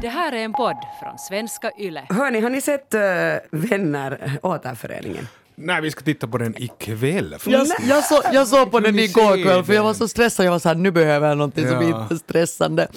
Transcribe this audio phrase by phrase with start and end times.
[0.00, 2.06] Det här är en podd från svenska YLE.
[2.08, 3.00] Hörni, har ni sett uh,
[3.50, 5.28] Vänner, återföreningen?
[5.54, 7.36] Nej, vi ska titta på den ikväll.
[7.46, 10.46] Jag, jag, så, jag såg på den igår kväll för jag var så stressad.
[10.46, 12.02] Jag var så här, nu behöver jag någonting som Ja.
[12.02, 12.88] inte är stressande.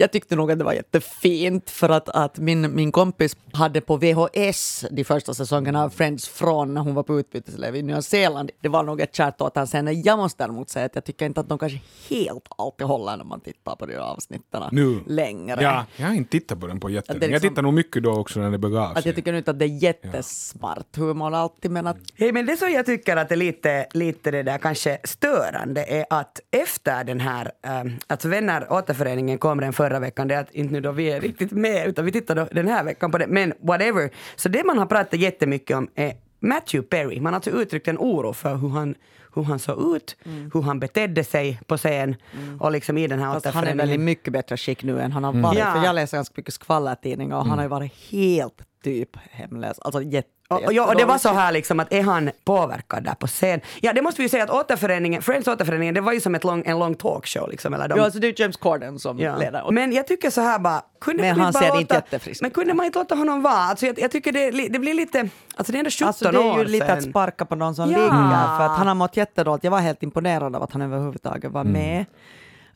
[0.00, 3.96] Jag tyckte nog att det var jättefint för att, att min, min kompis hade på
[3.96, 8.50] VHS de första säsongerna av Friends från när hon var på utbyteselev i Nya Zeeland.
[8.60, 9.92] Det var nog ett kärt återseende.
[9.92, 13.24] Jag måste däremot säga att jag tycker inte att de kanske helt alltid håller när
[13.24, 15.00] man tittar på de avsnitten Nu.
[15.06, 15.62] längre.
[15.62, 17.24] Ja, jag har inte tittat på den på Att det jättelänge.
[17.24, 19.14] är Jag liksom- tittar nog mycket då också när det begav Att jag sig.
[19.14, 22.86] tycker inte att det är jättesmart humor alltid men att Hej, men det som jag
[22.86, 27.50] tycker att är lite, lite det där kanske störande är att efter den här,
[27.82, 31.10] um, alltså Vänner återföreningen kom den förra veckan, det är att inte nu då vi
[31.10, 34.10] är riktigt med utan vi tittar då den här veckan på det, men whatever.
[34.36, 37.20] Så det man har pratat jättemycket om är Matthew Perry.
[37.20, 38.94] Man har alltså uttryckt en oro för hur han,
[39.34, 40.16] hur han såg ut,
[40.54, 42.16] hur han betedde sig på scen
[42.60, 45.12] och liksom i den här Fast han är väl i mycket bättre skick nu än
[45.12, 45.58] han har varit.
[45.58, 45.74] Ja.
[45.74, 49.78] För jag läser ganska mycket skvallertidningar och han har ju varit helt typ hemlös.
[49.78, 53.14] Alltså jätte, Och, ja, och det var så här liksom att är han påverkad där
[53.14, 53.60] på scen?
[53.80, 56.44] Ja det måste vi ju säga att återföreningen, Friends återföreningen det var ju som ett
[56.44, 57.74] lång, en lång talkshow liksom.
[57.74, 59.36] Eller de, Ja, alltså det är James Corden som Ja.
[59.36, 59.62] leder.
[59.64, 60.82] Och Men jag tycker så här bara...
[61.00, 63.54] Kunde Men man han ser låta, inte jättefrisk Men kunde man inte låta honom vara?
[63.54, 65.28] Alltså jag, jag tycker det, det blir lite...
[65.56, 67.10] Alltså det är ändå 17 Alltså det är ju år lite att sedan.
[67.12, 67.96] sparka på någon som Ja.
[67.98, 68.56] ligger.
[68.58, 69.64] För att han har mått jättedåligt.
[69.64, 72.04] Jag var helt imponerad av att han överhuvudtaget var med.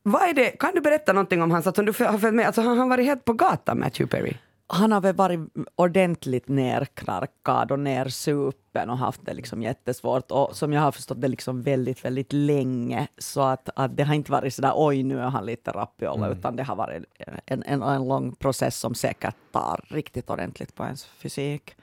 [0.03, 0.51] Vad är det?
[0.51, 1.67] Kan du berätta någonting om hans...
[1.67, 4.37] Att om du har följt med, alltså han har varit helt på gatan, Matthew Perry.
[4.67, 5.41] Han har väl varit
[5.75, 10.31] ordentligt nerknarkad och nersupen och haft det liksom jättesvårt.
[10.31, 13.09] Och som jag har förstått det liksom väldigt, väldigt länge.
[13.19, 16.57] Så att, att det har inte varit sådär oj nu är han lite rappiolla utan
[16.57, 17.05] det har varit
[17.47, 21.75] en, en, en lång process som säkert tar riktigt ordentligt på ens fysik.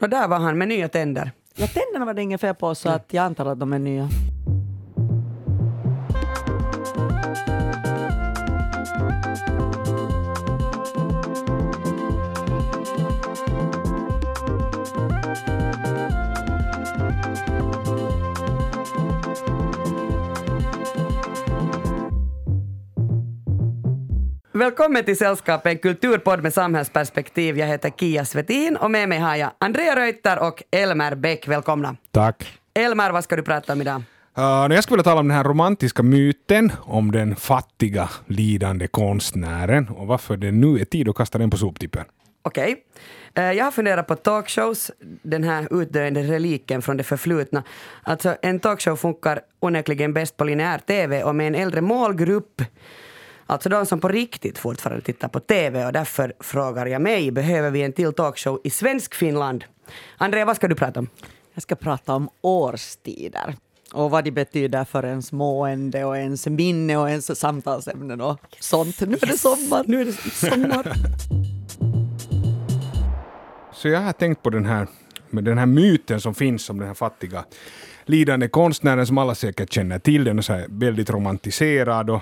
[0.00, 1.30] Och där var han med nya tänder.
[1.54, 4.08] Ja, tänderna var det inget fel på så att jag antar att de är nya.
[24.56, 27.58] Välkommen till Sällskapet, kulturpodd med samhällsperspektiv.
[27.58, 31.48] Jag heter Kia Svetin och med mig har jag Andrea Reuter och Elmer Bäck.
[31.48, 31.96] Välkomna.
[32.10, 32.58] Tack.
[32.74, 34.02] Elmer, vad ska du prata om idag?
[34.38, 39.88] Uh, jag skulle vilja tala om den här romantiska myten om den fattiga, lidande konstnären
[39.88, 42.04] och varför det nu är tid att kasta den på soptippen.
[42.42, 42.76] Okej.
[43.34, 44.90] Eh, Jag har funderat på talkshows,
[45.22, 47.62] den här utdöende reliken från det förflutna.
[48.02, 52.62] Alltså en talkshow funkar onekligen bäst på lineär TV och med en äldre målgrupp.
[53.46, 57.70] Alltså de som på riktigt fortfarande tittar på TV och därför frågar jag mig, behöver
[57.70, 59.64] vi en till talkshow i svensk Finland?
[60.16, 61.08] Andrea, vad ska du prata om?
[61.54, 63.56] Jag ska prata om årstider
[63.92, 69.00] och vad de betyder för ens mående och ens minne och ens samtalsämnen och sånt.
[69.00, 69.84] Nu är det sommar.
[69.86, 70.92] Nu är det sommar.
[73.74, 74.86] Så jag har tänkt på den här,
[75.30, 77.44] med den här myten som finns om den här fattiga
[78.04, 80.24] lidande konstnären som alla säkert känner till.
[80.24, 82.20] Den är så här väldigt romantiserad och,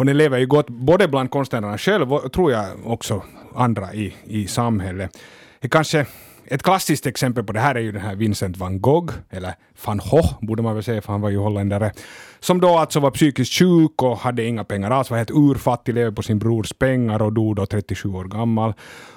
[0.00, 3.22] och den lever ju gott både bland konstnärerna själv och tror jag också
[3.54, 5.18] andra i, i samhället.
[5.60, 6.06] Det kanske
[6.44, 10.00] ett klassiskt exempel på det här är ju den här Vincent van Gogh, eller van
[10.10, 11.92] Gogh borde man väl säga för han var ju holländare,
[12.40, 16.12] som då alltså var psykiskt sjuk och hade inga pengar alls, var helt urfattig, levde
[16.12, 18.74] på sin brors pengar och dog då 37 år gammal.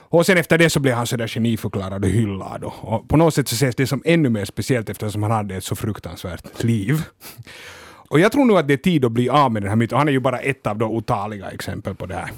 [0.09, 2.63] Och sen efter det så blev han sådär geniförklarad och hyllad.
[2.63, 5.55] Och, och på något sätt så ses det som ännu mer speciellt eftersom han hade
[5.55, 7.01] ett så fruktansvärt liv.
[8.13, 9.97] Och jag tror nog att det är tid att bli av med den här myten.
[9.97, 12.31] Han är ju bara ett av de otaliga exempel på det här.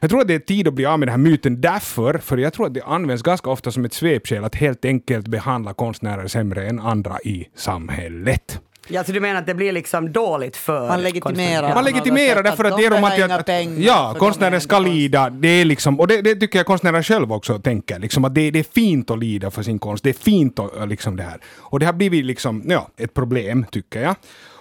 [0.00, 2.36] Jag tror att det är tid att bli av med den här myten därför, för
[2.36, 6.26] jag tror att det används ganska ofta som ett svepskäl att helt enkelt behandla konstnärer
[6.26, 8.60] sämre än andra i samhället.
[8.88, 11.74] Ja, så du menar att det blir liksom dåligt för Man legitimerar.
[11.74, 13.30] Man legitimerar därför att det är romantiskt.
[13.30, 15.30] att- Ja, konstnären är ska lida.
[15.30, 17.98] Det är liksom, och det, det tycker jag konstnären själv också tänker.
[17.98, 20.04] Liksom att det, det är fint att lida för sin konst.
[20.04, 21.40] Det är fint att, liksom det här.
[21.56, 24.14] Och det har blivit liksom, ja, ett problem, tycker jag.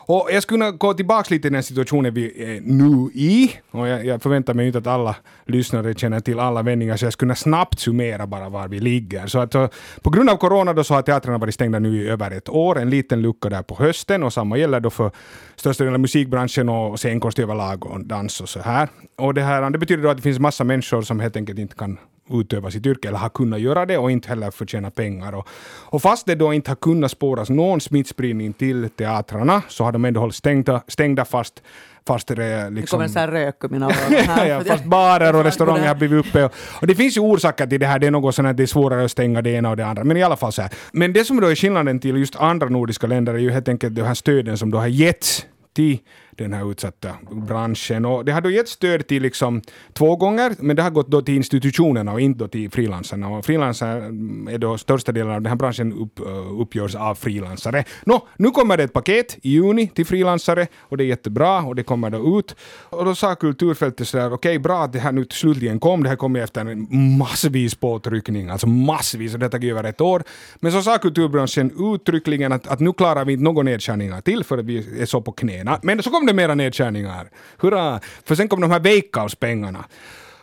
[0.08, 3.52] Och jag skulle kunna gå tillbaka lite till den situationen vi är nu i.
[3.72, 7.14] Och jag, jag förväntar mig inte att alla lyssnare känner till alla vändningar, så jag
[7.14, 9.28] skulle kunna snabbt summera bara var vi ligger.
[9.28, 9.70] Så att, så,
[10.02, 12.80] på grund av corona då så har teatrarna varit stängda nu i över ett år,
[12.80, 15.12] en liten lucka där på hösten och samma gäller då för
[15.56, 18.90] största delen av musikbranschen och scenkonst överlag och dans och så här.
[19.18, 21.76] Och det här det betyder då att det finns massa människor som helt enkelt inte
[21.76, 21.98] kan
[22.30, 25.36] utöva sitt yrke eller har kunnat göra det och inte heller förtjäna pengar.
[25.36, 25.48] Och,
[25.86, 30.06] och fast det då inte har kunnat spåras någon smittspridning till teatrarna så har de
[30.06, 31.62] ändå hållit stängda, stängda fast
[32.08, 32.98] Fast det är Det liksom...
[32.98, 34.14] kommer en sån här rök ur mina öron.
[34.28, 34.46] här.
[34.48, 35.96] ja, fast barer och restauranger har här.
[35.96, 36.44] blivit uppe.
[36.46, 36.52] Och,
[36.82, 38.00] och det finns ju orsaker till det här.
[38.00, 40.04] Det är något sånt att det är svårare att stänga det ena och det andra.
[40.04, 40.72] Men i alla fall så här.
[40.94, 43.96] Men det som då är skillnaden till just andra nordiska länder är ju helt enkelt
[43.96, 45.46] de här stöden som då har getts
[45.76, 46.00] till
[46.36, 48.06] den här utsatta branschen.
[48.06, 49.62] Och det har då gett stöd till liksom
[49.94, 53.30] två gånger, men det har gått då till institutionerna och inte då till frilansarna.
[53.30, 57.16] Och frilansare mm, är då största delen av den här branschen upp, eh, uppgörs av
[57.16, 57.84] frilansare.
[58.06, 61.76] Nå, nu kommer det ett paket i juni till frilansare och det är jättebra och
[61.76, 62.56] det kommer då ut.
[62.90, 66.10] Och då sa kulturfältet sådär, okej okay, bra att det här nu slutligen kom, det
[66.10, 70.24] här kom efter en massvis påtryckning, alltså massvis, och det har tagit över ett år.
[70.60, 74.58] Men så sa kulturbranschen uttryckligen att, att nu klarar vi inte några nedskärningar till för
[74.58, 75.80] att vi är så på knäna.
[75.84, 77.30] Men så kom det mera nedskärningar.
[77.58, 78.00] Hurra!
[78.26, 79.86] För sen kom de här Veikkaus-pengarna.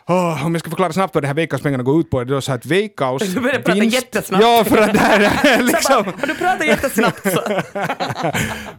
[0.06, 2.34] Oh, om jag ska förklara snabbt vad det här Veikkaus-pengarna går ut på, det är
[2.34, 3.22] då så att Veikkaus...
[3.34, 4.44] Du börjar prata vinst- jättesnabbt.
[4.44, 5.20] Ja, för att det här
[5.58, 6.04] är liksom...
[6.04, 7.40] Bara, du pratar jättesnabbt så.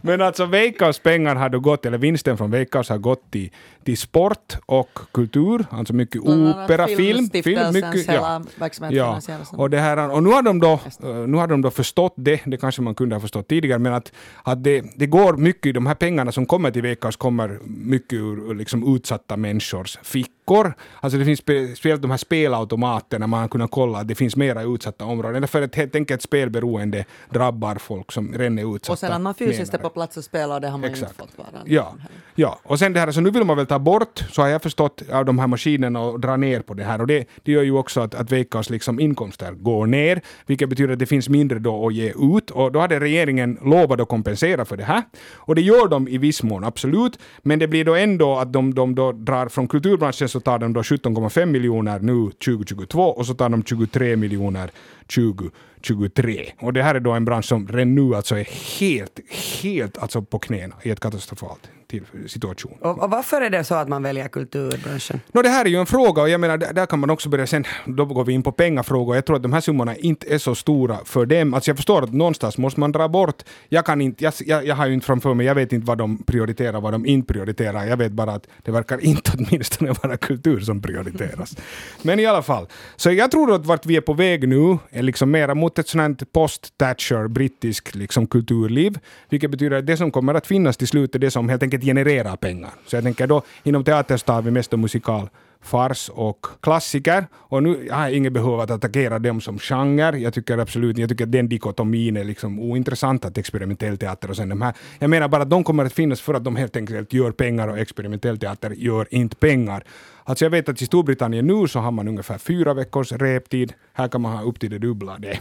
[0.00, 3.50] Men alltså Veikkaus pengar har då gått, eller vinsten från Veikkaus har gått till,
[3.84, 8.42] till sport och kultur, alltså mycket opera, film, film mycket, ja.
[8.78, 9.52] finansieras.
[9.52, 12.40] Och, det här, och nu, har de då, eh, nu har de då förstått det,
[12.44, 14.12] det kanske man kunde ha förstått tidigare, men att,
[14.42, 18.50] att det, det går mycket, de här pengarna som kommer till Veikkaus kommer mycket ur,
[18.50, 20.33] ur liksom utsatta människors fickor.
[20.46, 24.36] Alltså det finns spe, speciellt de här spelautomaterna, man har kunnat kolla att det finns
[24.36, 28.92] mera utsatta områden, därför att helt enkelt spelberoende drabbar folk som redan är utsatta.
[28.92, 31.12] Och sen att man fysiskt är på plats och spelar, det har man Exakt.
[31.12, 31.62] inte fått vara.
[31.66, 31.94] Ja,
[32.34, 34.62] ja, och sen det här, så nu vill man väl ta bort, så har jag
[34.62, 37.00] förstått, av de här maskinerna och dra ner på det här.
[37.00, 40.92] Och det, det gör ju också att, att Veikkaus liksom inkomster går ner, vilket betyder
[40.92, 42.50] att det finns mindre då att ge ut.
[42.50, 45.02] Och då hade regeringen lovat att kompensera för det här.
[45.34, 47.18] Och det gör de i viss mån, absolut.
[47.42, 50.72] Men det blir då ändå att de, de då drar från kulturbranschen så tar de
[50.72, 54.70] då 17,5 miljoner nu 2022 och så tar de 23 miljoner
[55.14, 56.52] 2023.
[56.60, 58.48] Och det här är då en bransch som redan nu alltså är
[58.80, 59.20] helt,
[59.62, 61.70] helt alltså på knäna i ett katastrofalt
[62.00, 62.78] till situation.
[62.80, 65.20] Och, och varför är det så att man väljer kulturbranschen?
[65.32, 67.28] Nå, det här är ju en fråga och jag menar, där, där kan man också
[67.28, 69.14] börja sen, då går vi in på pengafrågor.
[69.14, 71.54] Jag tror att de här summorna inte är så stora för dem.
[71.54, 73.42] Alltså jag förstår att någonstans måste man dra bort.
[73.68, 76.22] Jag kan inte, jag, jag, har ju inte framför mig, jag vet inte vad de
[76.22, 77.84] prioriterar, vad de inte prioriterar.
[77.84, 81.56] Jag vet bara att det verkar inte åtminstone vara kultur som prioriteras.
[82.02, 85.02] Men i alla fall, så jag tror att vart vi är på väg nu är
[85.02, 88.98] liksom mera mot ett sånt post-Thatcher brittisk liksom kulturliv,
[89.28, 91.83] vilket betyder att det som kommer att finnas till slut är det som helt enkelt
[91.84, 92.70] genererar pengar.
[92.86, 95.28] Så jag tänker då, inom teater så har vi mest musikal,
[95.64, 97.26] fars och klassiker.
[97.32, 100.18] Och nu jag har jag inget behov av att attackera dem som genre.
[100.18, 104.36] Jag tycker absolut jag tycker att den dikotomin är liksom ointressant, att experimentell teater och
[104.36, 104.74] sen de här.
[104.98, 107.68] Jag menar bara att de kommer att finnas för att de helt enkelt gör pengar
[107.68, 109.84] och experimentell teater gör inte pengar.
[110.24, 113.72] Alltså jag vet att i Storbritannien nu så har man ungefär fyra veckors reptid.
[113.92, 115.38] Här kan man ha upp till det dubbla det.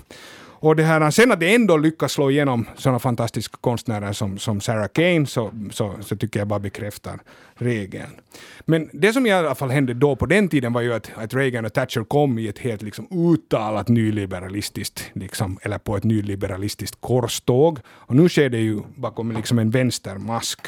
[0.64, 4.62] Och det här, sen att det ändå lyckas slå igenom sådana fantastiska konstnärer som, som
[4.62, 7.20] Sarah Kane så, så, så tycker jag bara bekräftar
[7.54, 8.10] regeln.
[8.66, 11.34] Men det som i alla fall hände då på den tiden var ju att, att
[11.34, 16.98] Reagan och Thatcher kom i ett helt liksom uttalat nyliberalistiskt, liksom, eller på ett nyliberalistiskt
[17.02, 17.80] korståg.
[17.88, 20.60] Och nu sker det ju bakom liksom en vänstermask.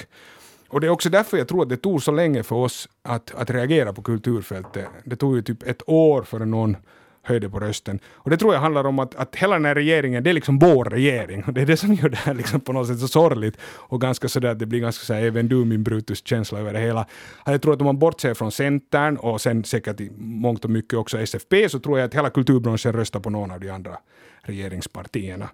[0.67, 3.33] Och det är också därför jag tror att det tog så länge för oss att,
[3.35, 4.87] att reagera på kulturfältet.
[5.03, 6.77] Det tog ju typ ett år för någon
[7.25, 7.99] höjde på rösten.
[8.13, 10.59] Och det tror jag handlar om att, att hela den här regeringen, det är liksom
[10.59, 11.43] vår regering.
[11.43, 14.01] Och det är det som gör det här liksom på något sätt så sorgligt och
[14.01, 16.99] ganska sådär att det blir ganska såhär även du min Brutus-känsla över det hela.
[16.99, 20.71] Alltså jag tror att om man bortser från Centern och sen säkert i mångt och
[20.71, 23.97] mycket också SFP så tror jag att hela kulturbranschen röstar på någon av de andra
[24.41, 25.49] regeringspartierna.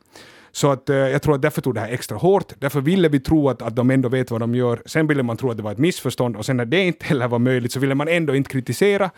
[0.51, 2.53] Så att, eh, jag tror att därför tog det här extra hårt.
[2.59, 4.81] Därför ville vi tro att, att de ändå vet vad de gör.
[4.85, 7.27] Sen ville man tro att det var ett missförstånd och sen när det inte heller
[7.27, 9.12] var möjligt så ville man ändå inte kritisera.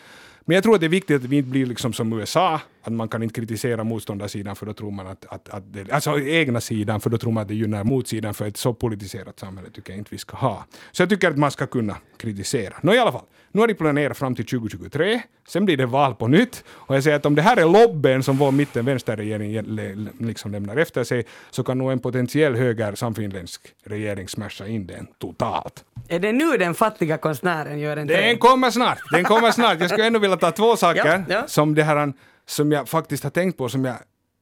[0.46, 2.94] Men jag tror att det är viktigt att vi inte blir liksom som USA, att
[2.94, 6.62] man kan inte kritisera motståndarsidan för då tror man att, att, att det, alltså egna
[6.62, 9.92] sidan för då tror man att det gynnar motsidan för ett så politiserat samhälle tycker
[9.92, 10.66] jag inte vi ska ha.
[10.92, 12.74] Så jag tycker att man ska kunna kritisera.
[12.82, 16.16] Nå i alla fall, nu har de planerat fram till 2023, sen blir det val
[16.16, 20.52] på nytt och jag säger att om det här är lobben som vår mitten-vänsterregering liksom
[20.52, 25.84] lämnar efter sig så kan nog en potentiell höger samfinländsk regering smasha in den totalt.
[26.08, 29.80] Är det nu den fattiga konstnären gör en Den kommer snart, den kommer snart.
[29.80, 31.48] Jag skulle ännu vilja ta två saker Ja, ja.
[31.48, 32.14] som det här
[32.46, 33.96] som jag faktiskt har tänkt på som jag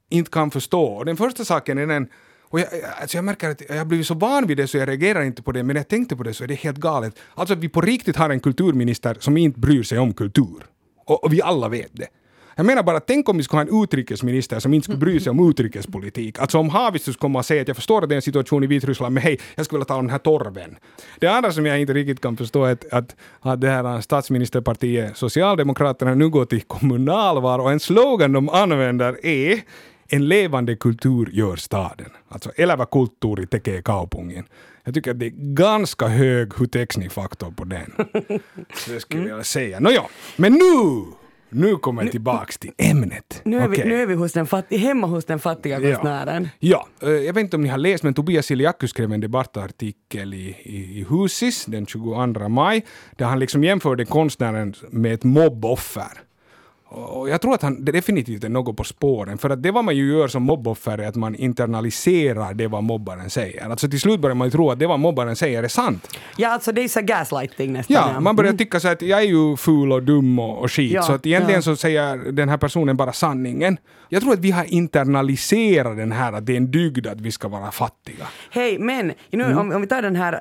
[0.09, 1.03] inte kan förstå.
[1.03, 2.07] Den första saken är den
[2.51, 2.67] och jag,
[3.01, 5.41] alltså jag märker att jag har blivit så van vid det så jag reagerar inte
[5.43, 7.15] på det, men när jag tänkte på det så är det helt galet.
[7.35, 10.65] Alltså att vi på riktigt har en kulturminister som inte bryr sig om kultur.
[11.05, 12.07] Och, och vi alla vet det.
[12.61, 15.29] Jag menar bara, tänk om vi skulle ha en utrikesminister som inte skulle bry sig
[15.29, 16.39] om utrikespolitik.
[16.39, 18.63] Alltså om Haavisto skulle komma och säga att jag förstår att det är en situation
[18.63, 20.77] i Vitryssland, men hej, jag skulle vilja tala om den här torven.
[21.19, 25.17] Det andra som jag inte riktigt kan förstå är att, att, att det här statsministerpartiet
[25.17, 29.61] Socialdemokraterna nu går till kommunalval och en slogan de använder är
[30.07, 32.09] en levande kultur gör staden.
[32.29, 34.43] Alltså elävä kulttuuri tekee kaupungin.
[34.83, 37.93] Jag tycker att det är ganska hög hutekni-faktor på den.
[38.73, 39.79] Så det skulle jag vilja säga.
[39.79, 40.03] Nåja,
[40.35, 41.20] men nu!
[41.51, 43.41] Nu kommer jag tillbaks till ämnet.
[43.45, 46.49] Nu är, vi, nu är vi hos den fatti, hemma hos den fattiga konstnären.
[46.59, 50.33] Ja, eh, jag vet inte om ni har läst, men Tobias Siliaku skrev en debattartikel
[50.33, 52.85] i, i, i Husis den 22 maj,
[53.17, 56.21] där han liksom jämförde konstnären med ett mobboffer.
[56.93, 59.95] Och jag tror att han definitivt är något på spåren, för att det vad man
[59.95, 63.69] ju gör som mobboffer är att man internaliserar det vad mobbaren säger.
[63.69, 66.07] Alltså till slut börjar man ju tro att det vad mobbaren säger är sant.
[66.37, 68.13] Ja, alltså det är så gaslighting nästan.
[68.13, 70.91] Ja, man börjar tycka så att jag är ju ful och dum och, och skit,
[70.91, 71.61] Ja, så att egentligen ja.
[71.61, 73.77] så säger den här personen bara sanningen.
[74.09, 77.31] Jag tror att vi har internaliserat den här att det är en dygd att vi
[77.31, 78.25] ska vara fattiga.
[78.51, 79.57] Hej, men nu, Mm.
[79.57, 80.33] om, om vi tar den här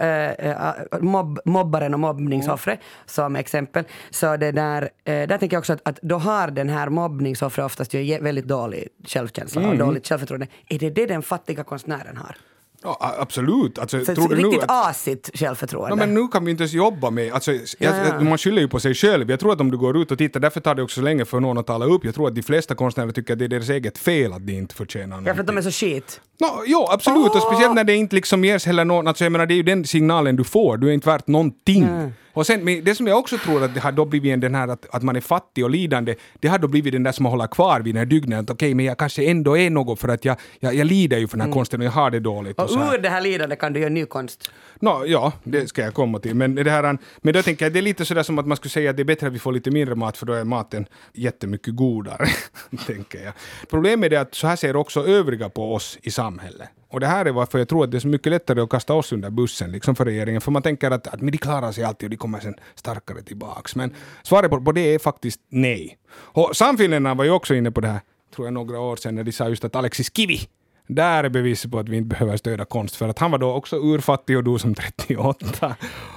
[0.93, 4.89] äh, mobb, mobbaren och mobbningsoffret som exempel, så det där, äh,
[5.29, 8.89] där tänker jag också att, att då har den här mobbningsoffret oftast ju väldigt dålig
[9.07, 9.73] självkänsla Mm.
[9.73, 10.47] och dåligt självförtroende.
[10.69, 12.37] Är det det den fattiga konstnären har?
[12.83, 13.79] Ja, absolut.
[13.79, 14.89] Alltså, Så tror du nu riktigt att...
[14.91, 15.97] asigt självförtroende.
[15.97, 17.33] No, men nu kan vi inte ens jobba med...
[17.33, 18.21] Alltså, jag, ja.
[18.21, 19.31] Man skyller ju på sig själv.
[19.31, 21.25] Jag tror att om du går ut och tittar, därför tar det också så länge
[21.25, 22.05] för någon att tala upp.
[22.05, 24.53] Jag tror att de flesta konstnärer tycker att det är deras eget fel att de
[24.53, 25.59] inte förtjänar ja, för att de någonting.
[25.69, 26.21] är så skit.
[26.41, 27.35] No, jo, absolut.
[27.35, 29.09] Och speciellt när det inte liksom ges heller någon...
[29.09, 30.77] Alltså, jag menar, det är ju den signalen du får.
[30.77, 32.13] Du är inte värt någonting.
[32.33, 34.69] Och sen, det som jag också tror att det har då blivit en den här
[34.69, 37.47] att, att man är fattig och lidande, det har då blivit den där som håller
[37.47, 38.39] kvar vid den här dygden.
[38.41, 41.29] Att okej, men jag kanske ändå är något för att jag, jag, jag lider ju
[41.29, 42.59] för den här konsten och jag har det dåligt.
[42.59, 44.51] Och Och ur det här lidandet kan du göra ny konst.
[44.83, 46.35] No, ja, det ska jag komma till.
[46.35, 48.71] Men, det här, men då tänker jag, det är lite sådär som att man skulle
[48.71, 50.87] säga att det är bättre att vi får lite mindre mat för då är maten
[51.13, 52.27] jättemycket godare,
[52.87, 53.33] tänker jag.
[53.71, 56.69] Problemet är att så här ser också övriga på oss i samhället.
[56.89, 58.95] Och det här är varför jag tror att det är så mycket lättare att kasta
[58.95, 60.41] oss under bussen liksom för regeringen.
[60.41, 63.23] För man tänker att, att men de klarar sig alltid och de kommer sen starkare
[63.23, 63.77] tillbaks.
[63.77, 65.99] Men svaret på, på det är faktiskt nej.
[66.13, 68.01] Och Sannfinländarna var ju också inne på det här,
[68.35, 70.49] tror jag några år sedan, när de sa just att Alexis Kivi
[70.95, 73.53] där är beviset på att vi inte behöver stödja konst, för att han var då
[73.53, 75.77] också urfattig och dog som 38.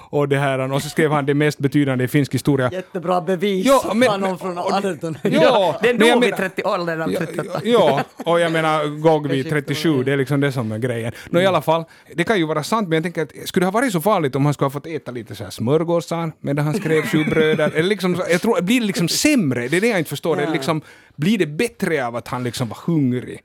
[0.09, 2.69] Och, det här, och så skrev han det mest betydande i finsk historia.
[2.71, 3.65] Jättebra bevis.
[3.65, 6.29] Ja, men- Har någon men- från och det- 1800 Ja, Den men jag dog vid
[6.31, 7.59] menar- 30 åldern av Ja, 38.
[7.63, 11.11] ja, och jag menar Gog vid 37, det är liksom det som är grejen.
[11.29, 11.83] Nå i alla fall,
[12.15, 14.35] det kan ju vara sant, men jag tänker att skulle det ha varit så farligt
[14.35, 17.71] om han skulle ha fått äta lite så här smörgåsar medan han skrev sju bröder?
[17.75, 19.67] Eller liksom, jag tror, blir det liksom sämre?
[19.67, 20.35] Det är det jag inte förstår.
[20.35, 20.81] Det liksom,
[21.15, 23.39] blir det bättre av att han liksom var hungrig?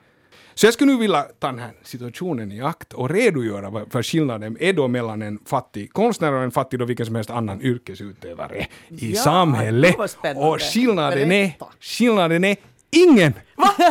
[0.59, 4.03] Så jag skulle nu vilja ta den här situationen i akt och redogöra vad- för
[4.03, 7.63] skillnaden är då mellan en fattig konstnär och en fattig då vilken som helst annan
[7.63, 9.97] yrkesutövare i Ja, samhället.
[10.37, 12.57] Och skillnaden är, skillnaden är
[12.91, 13.35] ingen!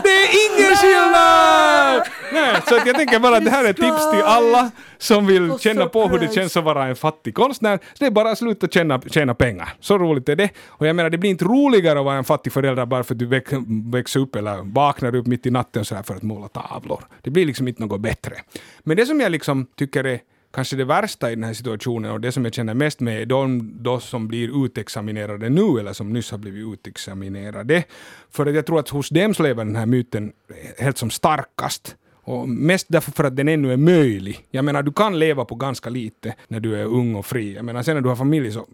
[0.03, 2.03] Det är ingen skillnad!
[2.33, 5.27] Nej, så att jag tänker bara att det här är ett tips till alla som
[5.27, 7.77] vill Så känna på hur det känns att vara en fattig konstnär.
[7.77, 9.73] Så det är bara att sluta tjäna, tjäna pengar.
[9.79, 10.49] Så roligt är det.
[10.67, 13.19] Och jag menar, det blir inte roligare att vara en fattig förälder bara för att
[13.19, 13.51] du väx,
[13.91, 17.03] växer upp eller vaknar upp mitt i natten så här för att måla tavlor.
[17.21, 18.35] Det blir liksom inte något bättre.
[18.83, 20.19] Men det som jag liksom tycker är
[20.53, 23.25] kanske det värsta i den här situationen och det som jag känner mest med är
[23.25, 27.83] de då som blir utexaminerade nu eller som nyss har blivit utexaminerade.
[28.31, 30.31] För att jag tror att hos dem så lever den här myten
[30.77, 31.95] helt som starkast.
[32.27, 34.45] Och mest därför för att den ännu är möjlig.
[34.51, 37.55] Jag menar, du kan leva på ganska lite när du är ung och fri.
[37.55, 38.67] Jag menar, sen när du har familj så,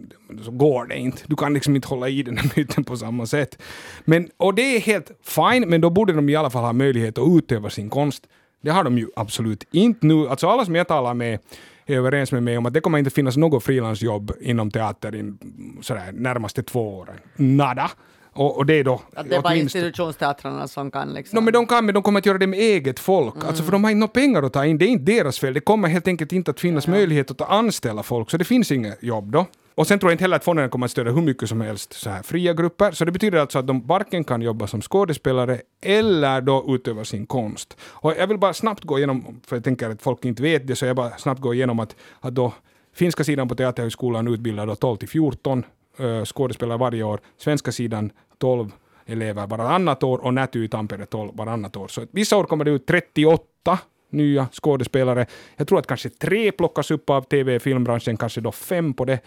[0.43, 1.21] så går det inte.
[1.25, 3.61] Du kan liksom inte hålla i den här myten på samma sätt.
[4.05, 7.17] Men, och det är helt fine, men då borde de i alla fall ha möjlighet
[7.17, 8.27] att utöva sin konst.
[8.63, 10.27] Det har de ju absolut inte nu.
[10.27, 11.39] Alltså alla som jag talar med
[11.86, 15.34] är överens med mig om att det kommer inte finnas något frilansjobb inom teater i
[15.82, 17.15] sådär, närmaste två åren.
[17.36, 17.91] Nada.
[18.34, 21.38] Och, och det är då Att det är bara institutionsteatrarna som kan liksom...
[21.38, 23.36] No, men de kan, men de kommer att göra det med eget folk.
[23.48, 24.77] Alltså för de har inte några pengar att ta in.
[24.77, 25.53] Det är inte deras fel.
[25.53, 28.32] Det kommer helt enkelt inte att finnas möjlighet att anställa folk.
[28.32, 29.46] Så det finns inget jobb då.
[29.75, 31.93] Och sen tror jag inte heller att fonden kommer att stödja hur mycket som helst
[31.93, 32.91] så här fria grupper.
[32.91, 37.25] Så det betyder alltså att de varken kan jobba som skådespelare eller då utöva sin
[37.25, 37.77] konst.
[37.81, 40.75] Och jag vill bara snabbt gå igenom, för jag tänker att folk inte vet det,
[40.75, 42.53] så jag bara snabbt går igenom att, att då
[42.95, 45.63] finska sidan på Teaterhögskolan utbildar då 12 till 14
[45.99, 47.19] uh, eh, skådespelare varje år.
[47.37, 48.71] Svenska sidan 12
[49.05, 51.87] elever varannat år och Näty i Tampere 12 varannat år.
[51.87, 55.25] Så vissa år kommer det ut 38 nya skådespelare.
[55.55, 59.05] Jag tror att kanske tre plockas upp av tv och filmbranschen, kanske då fem på
[59.05, 59.19] det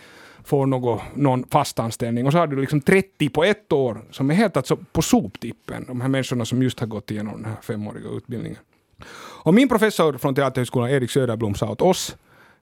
[0.46, 2.26] får något, någon fast anställning.
[2.26, 5.84] Och så har du liksom 30 på ett år som är helt alltså på soptippen.
[5.86, 8.58] De här människorna som just har gått igenom den här femåriga utbildningen.
[9.18, 12.16] Och min professor från Teaterhögskolan, Erik Söderblom, sa åt oss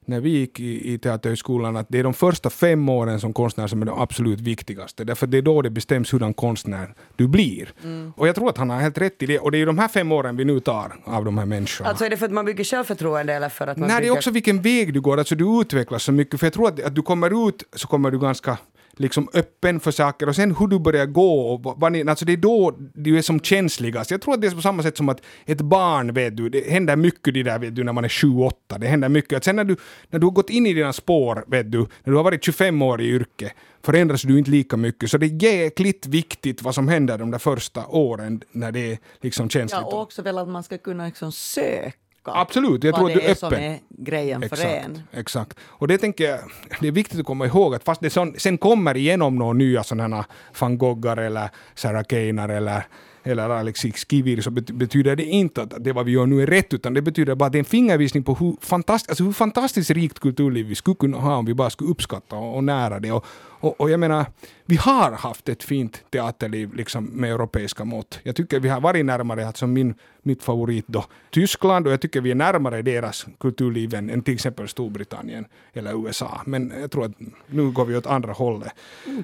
[0.07, 3.67] när vi gick i, i Teaterhögskolan att det är de första fem åren som konstnär
[3.67, 5.03] som är de absolut viktigaste.
[5.03, 7.73] Därför det är då det bestäms hurdan konstnär du blir.
[8.15, 9.39] Och jag tror att han har helt rätt i det.
[9.39, 11.89] Och det är ju de här fem åren vi nu tar av de här människorna.
[11.89, 14.01] Alltså är det för att man bygger självförtroende eller för att man Nej, det är
[14.01, 14.13] bygger...
[14.13, 15.17] också vilken väg du går.
[15.17, 16.39] Alltså du utvecklas så mycket.
[16.39, 18.57] För jag tror att, att du kommer ut så kommer du ganska
[18.99, 22.33] liksom öppen för saker och sen hur du börjar gå och vad- ni, alltså det
[22.33, 24.11] är då du är som känsligast.
[24.11, 26.69] Jag tror att det är på samma sätt som att ett barn, vet du, det
[26.71, 29.37] händer mycket det där vet du när man är 7-8, det händer mycket.
[29.37, 29.75] Att sen när du,
[30.09, 32.81] när du har gått in i dina spår, vet du, när du har varit 25
[32.81, 33.51] år i yrke,
[33.83, 35.11] förändras du inte lika mycket.
[35.11, 38.97] Så det är jäkligt viktigt vad som händer de där första åren när det är
[39.21, 39.81] liksom känsligt.
[39.81, 41.91] Ja, och också väl att man ska kunna liksom söka
[42.33, 45.01] Absolut, jag vad tror att det är är som är grejen för Exakt, en.
[45.11, 45.57] exakt.
[45.63, 46.39] Och det tänker jag,
[46.81, 49.83] det är viktigt att komma ihåg att fast det sån, sen kommer igenom några nya
[49.83, 50.25] sådana
[50.59, 52.83] van Goggar eller Sarah Keinar eller
[53.27, 56.47] eller Alexis Kivir så bet- betyder det inte att det vad vi gör nu är
[56.47, 59.31] rätt, utan det betyder bara att det är en fingervisning på hur, fantast, alltså hur
[59.31, 62.99] fantastiskt rikt kulturliv vi skulle kunna ha om vi bara skulle uppskatta och, och nära
[62.99, 63.11] det.
[63.11, 63.25] Och,
[63.59, 64.25] och, och jag menar,
[64.65, 68.19] vi har haft ett fint teaterliv liksom med europeiska mått.
[68.23, 72.21] Jag tycker vi har varit närmare, alltså min, mitt favorit då, Tyskland, och jag tycker
[72.21, 76.41] vi är närmare deras kulturliv än, än till exempel Storbritannien eller USA.
[76.45, 77.11] Men jag tror att
[77.47, 78.73] nu går vi åt andra hållet.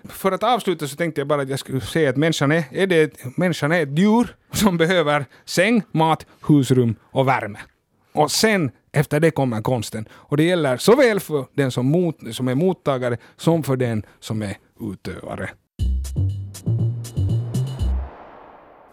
[0.10, 2.88] För att avsluta så tänkte jag bara att jag skulle säga att människan är, är
[2.88, 7.60] det, människan är ett djur som behöver säng, mat, husrum och värme.
[8.14, 10.08] Och sen efter det kommer konsten.
[10.12, 14.42] Och det gäller såväl för den som, mot, som är mottagare som för den som
[14.42, 15.50] är utövare.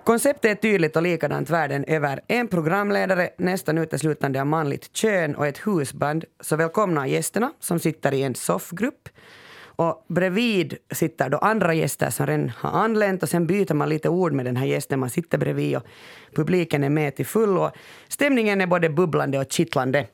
[0.04, 2.20] Konceptet är tydligt och likadant världen över.
[2.28, 6.24] En programledare, nästan uteslutande av manligt kön och ett husband.
[6.40, 9.08] Så välkomna gästerna som sitter i en soffgrupp.
[9.78, 14.08] Och bredvid sitter då andra gäster som redan har anlänt och sen byter man lite
[14.08, 15.82] ord med den här gästen man sitter bredvid och
[16.34, 17.70] publiken är med till full och
[18.08, 20.06] stämningen är både bubblande och kittlande.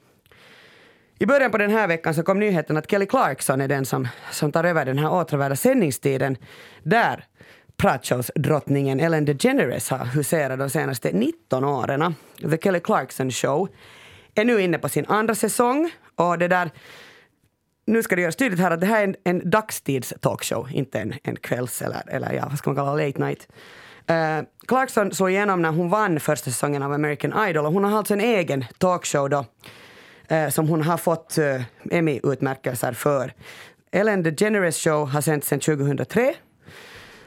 [1.19, 4.09] I början på den här veckan så kom nyheten att Kelly Clarkson är den som,
[4.31, 6.37] som tar över den här åtråvärda sändningstiden
[6.83, 7.25] där
[7.77, 12.15] pratshowsdrottningen Ellen DeGeneres har huserat de senaste 19 åren.
[12.51, 13.69] The Kelly Clarkson Show
[14.35, 16.71] är nu inne på sin andra säsong och det där
[17.87, 21.01] nu ska det göras tydligt här att det här är en, en dagstids talkshow, inte
[21.01, 23.49] en, en kvälls eller, eller ja, vad ska man kalla late night.
[24.11, 27.99] Uh, Clarkson såg igenom när hon vann första säsongen av American Idol och hon har
[27.99, 29.45] alltså en egen talkshow då
[30.33, 33.33] uh, som hon har fått eh, uh, Emmy-utmärkelser för.
[33.93, 36.35] Ellen DeGeneres show har sänts sedan 2003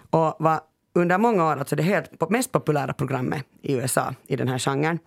[0.09, 0.59] och var
[0.95, 4.99] under många år alltså det helt mest populära programmet i USA i den här genren.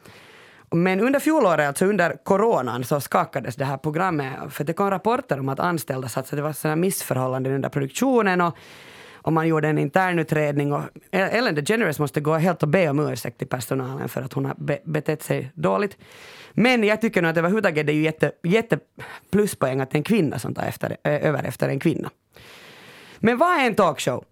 [0.71, 5.39] Men under fjolåret, alltså under coronan, så skakades det här programmet för det kom rapporter
[5.39, 8.57] om att anställda satt så det var sådana missförhållanden under produktionen och,
[9.15, 12.99] och man gjorde en internutredning och e- Ellen DeGeneres måste gå helt och be om
[12.99, 15.97] ursäkt till personalen för att hon har be, betett sig dåligt.
[16.53, 18.79] Men jag tycker nog att överhuvudtaget det är ju jätte, jätte
[19.31, 22.11] pluspoäng att det är en kvinna som tar efter, över efter en kvinna.
[23.19, 24.25] Men vad är en talkshow?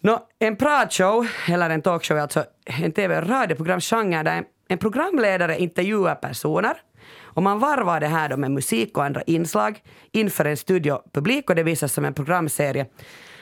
[0.00, 4.78] Nå, en pratshow, eller en talkshow, är alltså en tv och radioprogramsgenre där en, en
[4.78, 6.76] programledare intervjuar personer
[7.22, 9.82] och man varvar det här då med musik och andra inslag
[10.12, 12.86] inför en studiopublik och det visas som en programserie.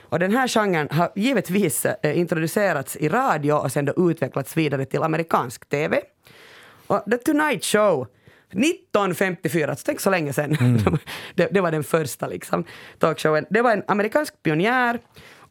[0.00, 4.84] Och den här genren har givetvis eh, introducerats i radio och sen då utvecklats vidare
[4.84, 6.00] till amerikansk tv.
[6.86, 8.06] Och The Tonight Show
[8.50, 10.78] 1954, så tänk så länge sedan.
[11.34, 12.64] det, det var den första liksom,
[12.98, 13.46] talkshowen.
[13.50, 14.98] Det var en amerikansk pionjär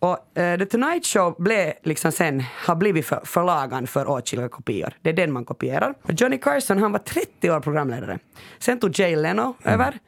[0.01, 4.93] och eh, The Tonight Show blev liksom sen, har blivit för, förlagan för åtskilliga kopior.
[5.01, 5.93] Det är den man kopierar.
[6.03, 8.19] Och Johnny Carson han var 30 år programledare.
[8.59, 9.99] Sen tog Jay Leno över.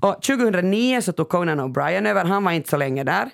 [0.00, 3.30] Och 2009 så tog Conan O'Brien över, han var inte så länge där.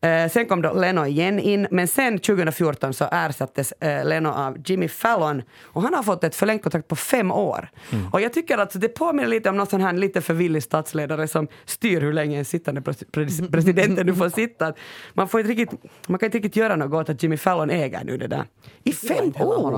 [0.00, 4.56] Eh, sen kom då Leno igen in, men sen 2014 så ersattes eh, Leno av
[4.64, 7.68] Jimmy Fallon och han har fått ett förlängt kontrakt på fem år.
[8.12, 11.28] Och jag tycker att det påminner lite om någon sån här lite för villig statsledare
[11.28, 14.72] som styr hur länge en sittande pres- pres- presidenten nu får sitta.
[15.14, 18.04] Man, får inte riktigt, man kan inte riktigt göra något åt att Jimmy Fallon äger
[18.04, 18.44] nu det där.
[18.84, 19.72] I fem år!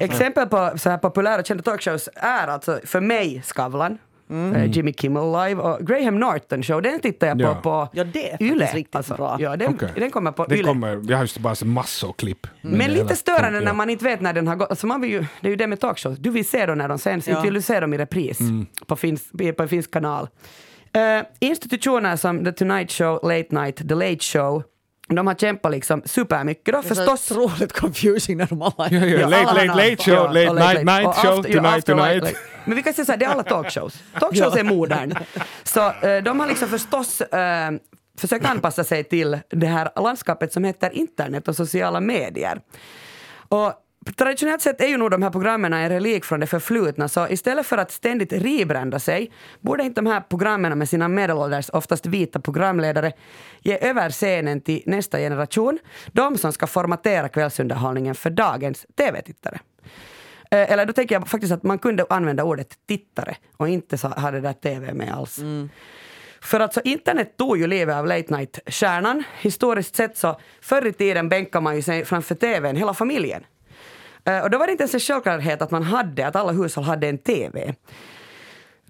[0.00, 3.98] Exempel på så här populära kända talkshows är alltså för mig Skavlan,
[4.30, 6.82] eh, Jimmy Kimmel Live och Graham Norton show.
[6.82, 7.54] Den tittar jag på Ja.
[7.54, 8.66] på Ja, det är Yle.
[8.74, 9.36] riktigt bra.
[9.40, 9.88] Ja, den, Okej.
[9.96, 10.64] den kommer på Det Yle.
[10.64, 12.46] kommer, jag har just bara sett massor av klipp.
[12.62, 13.64] Men lite störande ja.
[13.64, 14.70] när man inte vet när den har gått.
[14.70, 16.18] Alltså man vill ju, det är ju det med talkshows.
[16.18, 17.32] Du vill se dem när de sänds, Ja.
[17.36, 18.66] inte vill du se dem i repris Mm.
[18.86, 20.28] på, finns, på en finsk kanal.
[20.92, 24.62] Eh, institutioner som The Tonight Show, Late Night, The Late Show,
[25.08, 27.30] de har kämpat liksom supermycket då Det är förstås.
[27.30, 30.54] otroligt confusing när de alla Ja, ja, Ja, late, late, late show, Ja, late och
[30.56, 32.24] night, night Och show, after- tonight, after tonight.
[32.24, 34.02] like- Men vi kan säga så här, det är alla talkshows.
[34.20, 35.14] Talkshows är modern.
[35.64, 37.70] Så eh, de har liksom förstås eh,
[38.18, 42.60] försökt anpassa sig till det här landskapet som heter internet och sociala medier.
[43.48, 43.72] Och
[44.14, 47.66] Traditionellt sett är ju nog de här programmen en relik från det förflutna, så istället
[47.66, 52.40] för att ständigt rebranda sig borde inte de här programmen med sina medelålders, oftast vita
[52.40, 53.12] programledare
[53.62, 59.58] ge över scenen till nästa generation, de som ska formatera kvällsunderhållningen för dagens tv-tittare.
[60.50, 64.30] Eh, Eller då tänker jag faktiskt att man kunde använda ordet tittare och inte ha
[64.30, 65.40] det där tv med alls.
[66.40, 69.24] För att så internet tog ju livet av late night-stjärnan.
[69.40, 73.44] Historiskt sett så förr i tiden bänkade man ju sig framför tvn, hela familjen.
[74.26, 76.84] Eh, och då var det inte ens en självklarhet att man hade, att alla hushåll
[76.84, 77.74] hade en TV.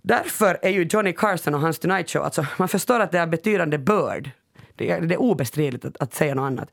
[0.03, 3.27] Därför är ju Johnny Carson och hans Tonight Show, alltså man förstår att det är
[3.27, 4.31] betydande börd.
[4.75, 6.71] Det är, det är obestridligt att, att säga något annat.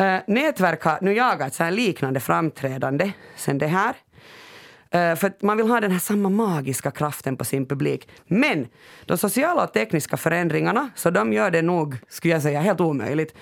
[0.00, 3.94] Uh, nätverk har nu jagat så här liknande framträdande sen det här.
[4.94, 8.08] Uh, för att man vill ha den här samma magiska kraften på sin publik.
[8.26, 8.68] Men
[9.06, 13.34] de sociala och tekniska förändringarna, så de gör det nog, skulle jag säga, helt omöjligt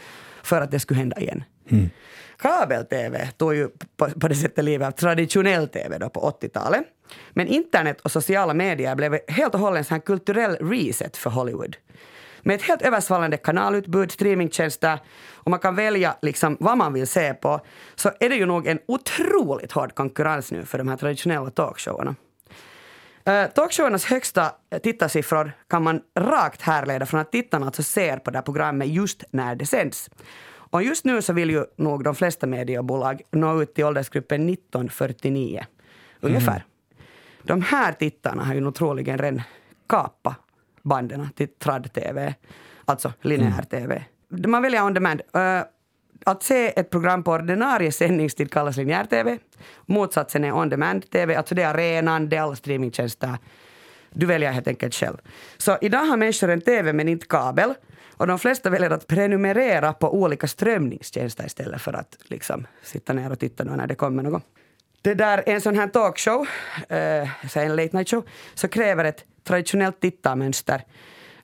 [0.42, 1.44] för att det skulle hända igen.
[1.70, 1.90] Mm.
[2.42, 6.84] Kabel-tv tog ju på, på det sättet livet av traditionell tv då på 80-talet.
[7.30, 11.76] Men internet och sociala medier blev helt och hållet en här kulturell reset för Hollywood.
[12.42, 14.98] Med ett helt översvallande kanalutbud, streamingtjänster
[15.34, 17.60] och man kan välja liksom vad man vill se på
[17.94, 22.14] så är det ju nog en otroligt hård konkurrens nu för de här traditionella talkshowerna.
[23.28, 28.38] Uh, talkshowernas högsta tittarsiffror kan man rakt härleda från att tittarna alltså ser på det
[28.38, 30.10] här programmet just när det sänds.
[30.70, 35.64] Och just nu så vill ju nog de flesta mediebolag nå ut till åldersgruppen 1949,
[36.20, 36.64] ungefär.
[37.42, 39.42] De här tittarna har ju nog troligen redan
[39.88, 40.36] kapat
[40.82, 42.34] banden till trad-tv,
[42.84, 44.04] alltså lineär-tv.
[44.28, 45.22] Man väljer on demand.
[45.36, 45.62] Uh,
[46.24, 49.38] att se ett program på ordinarie sändningstid kallas linjär-tv.
[49.86, 53.38] Motsatsen är on demand-tv, alltså det är arenan, det är alla streamingtjänster.
[54.10, 55.16] Du väljer helt enkelt själv.
[55.58, 57.74] Så idag har människor en tv men inte kabel.
[58.16, 63.32] Och de flesta väljer att prenumerera på olika strömningstjänster istället för att liksom sitta ner
[63.32, 64.42] och titta när det kommer någon
[65.02, 66.46] Det där, en sån här talkshow,
[66.88, 70.82] eh, en late night show, så kräver ett traditionellt tittarmönster.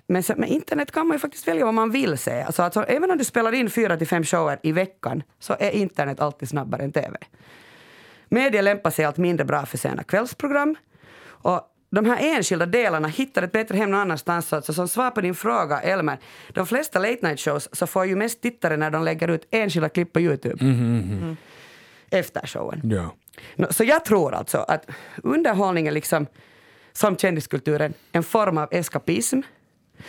[0.06, 2.42] Men så, med internet kan man ju faktiskt välja vad man vill se.
[2.42, 5.70] Alltså, alltså, även om du spelar in fyra till fem shower i veckan så är
[5.70, 7.18] internet alltid snabbare än tv.
[8.28, 10.76] Media lämpar sig allt mindre bra för sena kvällsprogram.
[11.26, 14.52] Och de här enskilda delarna hittar ett bättre hem någon annanstans.
[14.52, 18.16] Alltså, som svar på din fråga, Elmer, de flesta late night shows så får ju
[18.16, 20.64] mest tittare när de lägger ut enskilda klipp på Youtube.
[20.64, 21.36] Mm.
[22.10, 22.80] Efter showen.
[22.84, 23.14] Ja.
[23.70, 24.90] Så jag tror alltså att
[25.22, 26.26] underhållning är liksom,
[26.92, 29.40] som kändiskulturen, en form av eskapism.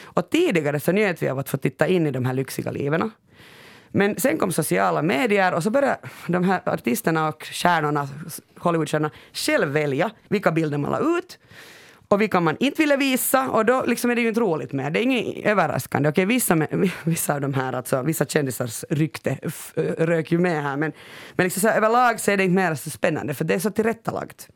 [0.04, 3.12] Och tidigare så njöt vi av att få titta in i de här lyxiga liven.
[3.90, 5.98] Men sen kom sociala medier och så började
[6.28, 8.08] de här artisterna och stjärnorna,
[8.58, 11.40] Hollywoodstjärnorna, själv välja vilka bilder man la ut
[12.08, 13.50] och vilka man inte ville visa.
[13.50, 14.94] Och då liksom är det ju inte roligt med.
[14.94, 16.10] Det är inget överraskande.
[16.10, 20.64] Okej, vissa, med, vissa av de här, alltså, vissa kändisars rykte f- rök ju med
[20.64, 20.78] här.
[20.78, 20.92] Men,
[21.36, 23.60] men liksom så här, överlag så är det inte mer så spännande för det är
[23.60, 24.48] så tillrättalagt.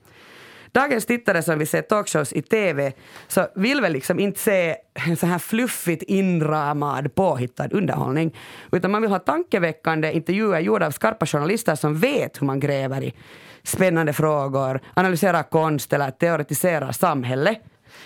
[0.73, 2.93] Dagens tittare som vill se talkshows i TV
[3.27, 8.37] så vill väl liksom inte se en så här fluffigt inramad påhittad underhållning.
[8.71, 13.03] Utan man vill ha tankeväckande intervjuer gjorda av skarpa journalister som vet hur man gräver
[13.03, 13.13] i
[13.63, 17.55] spännande frågor, analyserar konst eller teoretiserar samhälle.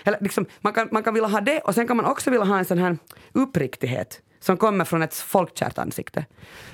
[0.04, 2.46] Eller liksom, man, kan, man kan vilja ha det och sen kan man också vilja
[2.46, 2.98] ha en sån här
[3.34, 6.26] uppriktighet som kommer från ett folkkärt ansikte.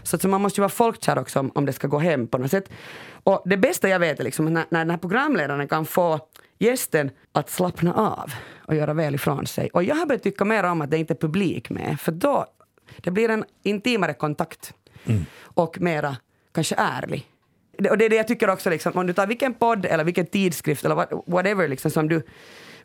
[0.04, 2.28] Så att så man måste ju vara folkkär också om, om det ska gå hem
[2.28, 2.70] på något sätt.
[3.24, 6.20] Och det bästa jag vet är liksom när, när den här programledaren kan få
[6.60, 8.34] gästen att slappna av
[8.66, 9.70] och göra väl ifrån sig.
[9.74, 12.46] Och jag har börjat tycka mer om att det inte är publik med, för då
[12.98, 14.74] det blir en intimare kontakt
[15.44, 16.18] och mera
[16.54, 17.28] kanske ärlig.
[17.90, 20.26] Och det är det jag tycker också, liksom, om du tar vilken podd eller vilken
[20.26, 22.24] tidskrift eller what- whatever liksom, som du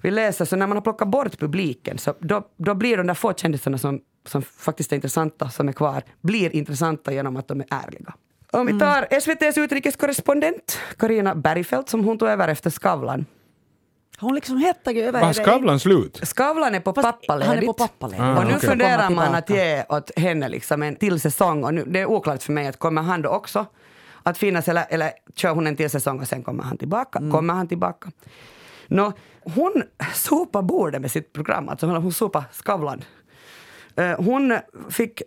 [0.00, 3.14] vill läsa, så när man har plockat bort publiken så då, då blir de där
[3.14, 7.60] få kändisarna som, som faktiskt är intressanta, som är kvar, blir intressanta genom att de
[7.60, 8.14] är ärliga.
[8.50, 13.26] Om vi tar SVTs utrikeskorrespondent Karina Bergfeldt som hon tog över efter Skavlan.
[14.18, 15.20] Hon liksom hettade ju över.
[15.20, 16.20] Var Skavlan slut?
[16.22, 17.48] Skavlan är på Fast pappaledigt.
[17.48, 18.22] han är på pappaledigt.
[18.22, 18.68] Ah, och nu okej.
[18.68, 21.64] funderar man att ge åt henne liksom en till säsong.
[21.64, 23.66] Och nu, det är oklart för mig att kommer han då också
[24.26, 27.18] att finnas eller, eller kör hon en till säsong och sen kommer han tillbaka.
[27.18, 28.10] Kommer han tillbaka?
[28.88, 29.12] Nå,
[29.44, 29.82] hon
[30.14, 33.04] sopar bordet med sitt program, alltså hon sopar Skavlan.
[33.96, 34.58] Eh, hon
[34.90, 35.22] fick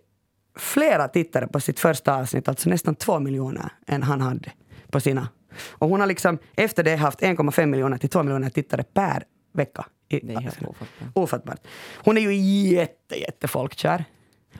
[0.57, 4.51] flera tittare på sitt första avsnitt, alltså nästan två miljoner än han hade
[4.91, 5.27] på sina.
[5.69, 9.85] Och hon har liksom efter det haft 1,5 miljoner till 2 miljoner tittare per vecka.
[10.09, 10.87] I, Det är helt ofattbart.
[11.13, 11.59] ofattbart.
[11.95, 14.05] Hon är ju jätte, jätte folkkär.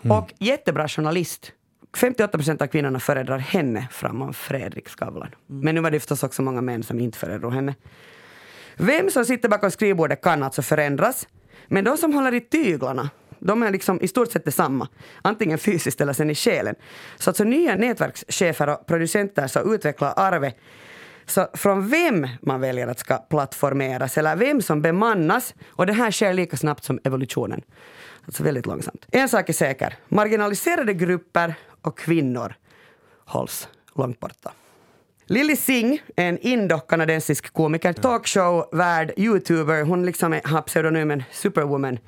[0.10, 1.52] Och jättebra journalist.
[1.98, 5.36] 58 procent av kvinnorna föredrar henne framom Fredrik Skavlan.
[5.48, 7.76] Men nu var det förstås också många män som inte föredrog henne.
[8.78, 11.28] Vem som sitter bakom skrivbordet kan alltså förändras.
[11.68, 14.88] Men de som håller i tyglarna, de är liksom i stort sett detsamma.
[15.22, 16.76] Antingen fysiskt eller sen i själen.
[17.18, 20.58] Så alltså nya nätverkschefer och producenter som utvecklar arvet
[21.26, 26.12] så från vem man väljer att ska plattformeras eller vem som bemannas och det här
[26.12, 27.62] sker lika snabbt som evolutionen.
[28.26, 29.06] Alltså väldigt långsamt.
[29.12, 32.56] En sak är säker, marginaliserade grupper och kvinnor
[33.26, 34.52] hålls långt borta.
[35.26, 39.84] Lily Singh en indo-kanadensisk komiker, talkshow-värd, youtuber.
[39.84, 42.00] Hon liksom är, har pseudonymen Superwoman.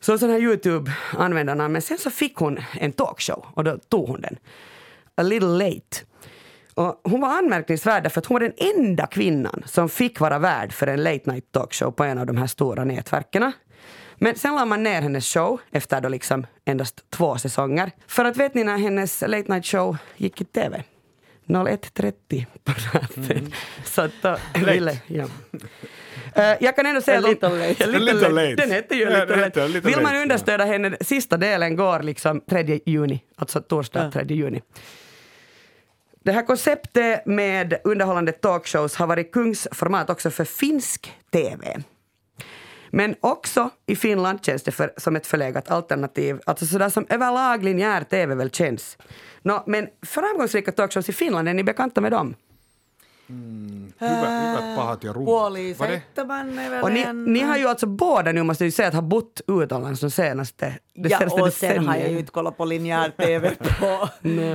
[0.00, 1.72] Så sån här Youtube-användarnamn.
[1.72, 4.36] Men sen så fick hon en talkshow och då tog hon den.
[5.14, 6.04] A little late.
[6.74, 10.72] Och hon var anmärkningsvärd därför att hon var den enda kvinnan som fick vara värd
[10.72, 13.52] för en late night talkshow på en av de här stora nätverken.
[14.18, 17.90] Men sen la man ner hennes show efter då liksom endast två säsonger.
[18.06, 20.82] För att vet ni när hennes late night show gick i TV?
[21.46, 23.30] 01.30 på natten.
[23.30, 23.52] Mm.
[23.84, 25.24] Så att då ville, ja.
[26.34, 27.84] Eh, jag kan ändå säga A little late.
[27.84, 28.54] A little late.
[28.54, 29.68] Den hette ju Ja, Little den late.
[29.68, 34.62] little Vill man understöda henne, sista delen går liksom 3 juni, alltså torsdag 3 juni.
[36.24, 41.82] Det här konceptet med underhållande talkshows har varit kungsformat också för finsk TV.
[42.94, 46.40] Men också i Finland känns det för, som ett förlegat alternativ.
[46.46, 48.98] Alltså sådär som överlag linjär TV väl känns.
[49.42, 52.34] Nå, men framgångsrika talkshows i Finland, är ni bekanta med dem?
[53.26, 55.12] Hyvät, hyvät pahat ja.
[55.12, 58.88] Puoli seitsemän väl Och ni, ni har ju alltså båda nu måste jag ju säga
[58.88, 62.32] att ha bott utomlands de senaste, det Ja, senaste och sen har jag ju inte
[62.32, 64.08] kollat på linjär TV på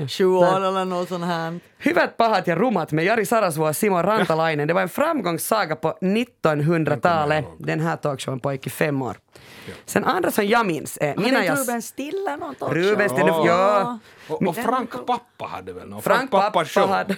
[0.08, 1.60] sju år eller något sånt här.
[1.78, 4.68] Hyvät pahat ja rumat med Jari Sarasvuo och Simon Rantalainen.
[4.68, 7.46] Det var en framgångssaga på 1900-talet.
[7.58, 9.18] Den här talkshowen pågick i fem år.
[9.86, 11.68] Sen andra som jag minns är Har Nina inte Jas...
[11.68, 12.84] Ruben Stille någon talkshow?
[12.84, 14.00] Ruben Stille, ja.
[14.28, 16.02] Och, och Frank pappa hade väl någon?
[16.02, 16.90] Frank pappa show.
[16.90, 17.16] hade...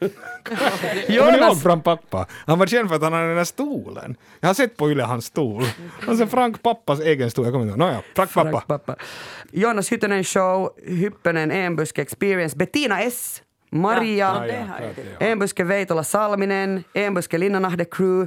[0.00, 2.26] Kommer ni ihåg Jonas, Frank pappa?
[2.46, 4.16] Han var känd för att han hade den där stolen.
[4.40, 5.62] Jag har sett på Yle hans stol.
[6.08, 7.44] Och sen Frank pappas egen stol.
[7.44, 7.78] Jag kommer inte ihåg.
[7.78, 8.50] Nåja, Frank pappa.
[8.50, 8.96] Frank pappa.
[9.50, 15.26] Jonas Hyttönen show, Hyppönen Enbuske Experience, Bettina S, Maria, Ja, ja.
[15.26, 18.26] Enbuske Veitola Salminen, Enbuske Linnanahde Crew.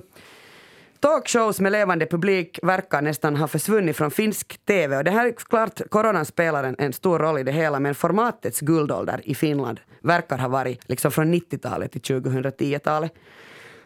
[0.99, 4.97] Talkshows med levande publik verkar nästan ha försvunnit från finsk TV.
[4.97, 7.95] Och det här är klart, coronan spelar en, en stor roll i det hela, men
[7.95, 13.13] formatets guldålder i Finland verkar ha varit liksom från 90-talet till 2010-talet.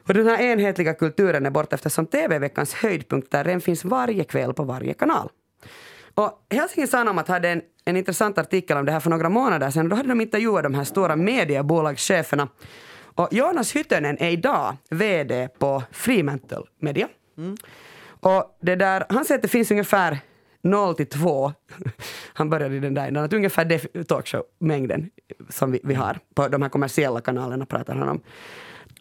[0.07, 4.63] Och den här enhetliga kulturen är borta eftersom TV-veckans höjdpunkter den finns varje kväll på
[4.63, 5.29] varje kanal.
[6.13, 9.89] Och Helsingin Sanomat hade en, en intressant artikel om det här för några månader sedan.
[9.89, 12.47] Då hade de intervjuat de här stora mediebolagscheferna.
[12.99, 17.07] Och Jonas Hyttönen är idag VD på Fremantle Media.
[18.19, 20.19] Och det där, han säger att det finns ungefär
[20.69, 21.53] 0 till 2,
[22.33, 25.09] han började i den där änden, ungefär det talkshow-mängden
[25.49, 28.21] som vi, vi har på de här kommersiella kanalerna pratar han om.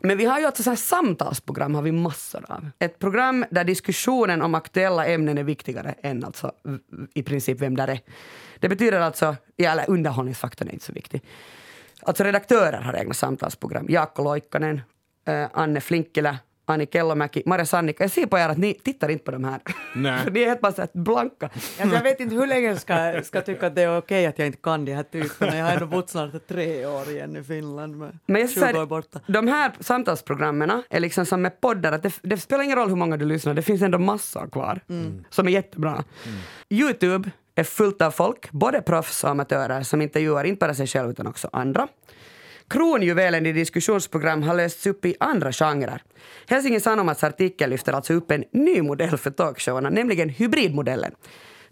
[0.00, 2.70] Men vi har ju alltså så här samtalsprogram har vi massor av.
[2.79, 6.52] Ett program där diskussionen om aktuella ämnen är viktigare än alltså
[7.14, 8.00] i princip vem där är.
[8.61, 11.22] Det betyder alltså, ja, eller underhållningsfaktorn är inte så viktig.
[12.02, 13.87] Alltså redaktörer har egna samtalsprogram.
[13.88, 14.81] Jaakko Loikkanen,
[15.26, 18.05] eh, Anne Flinkkilä, Anni Kellomäki, Marja Sannika.
[18.05, 19.61] Jag ser på er att ni tittar inte på de här.
[19.94, 20.24] Nej.
[20.24, 21.50] För ni är helt bara så blanka.
[21.81, 24.38] Alltså jag vet inte hur länge jag ska, ska tycka att det är okej att
[24.38, 25.57] jag inte kan de här typerna.
[25.57, 28.87] Jag har ändå bott snart tre år igen i Finland Men jag 20 säger, år
[28.87, 29.20] borta.
[29.26, 32.96] de här samtalsprogrammen är liksom som med poddar, att det, det spelar ingen roll hur
[32.96, 34.81] många du lyssnar, det finns ändå massor kvar
[35.31, 36.05] som är jättebra.
[36.70, 41.11] Youtube är fullt av folk, både proffs och amatörer som intervjuar inte bara sig själv
[41.11, 41.88] utan också andra.
[42.68, 46.02] Kronjuvelen i diskussionsprogram har lösts upp i andra genrer.
[46.46, 51.12] Helsingin Sanomats artikel lyfter alltså upp en ny modell för talkshowerna, nämligen hybridmodellen.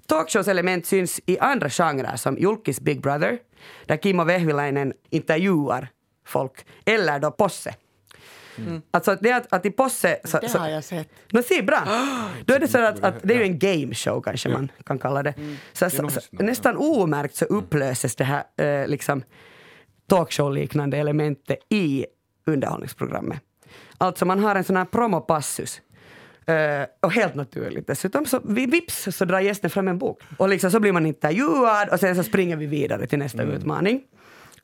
[0.07, 3.39] Talkshows element syns i andra genrer som Julkis Big Brother,
[3.87, 5.89] där Kimmo Vehviläinen intervjuar
[6.27, 7.75] folk, eller då Posse.
[8.91, 10.21] Alltså det att, att i Posse...
[10.25, 11.09] Så, Det så, har jag sett.
[11.33, 11.83] No, se, bra.
[12.45, 14.99] Då är det så att, att det är ju en game show kanske man kan
[14.99, 15.35] kalla det.
[15.73, 16.45] Så, så, så, nästan, ja.
[16.45, 19.23] nästan omärkt så upplöses det här eh, liksom
[20.07, 22.07] talkshow-liknande elementet i
[22.47, 23.41] underhållningsprogrammet.
[23.99, 25.81] Alltså man har en sån här promopassus.
[26.47, 30.23] Eh, och helt naturligt dessutom, så vi, vips så drar gästen fram en bok.
[30.39, 34.03] Och liksom så blir man intervjuad och sen så springer vi vidare till nästa utmaning.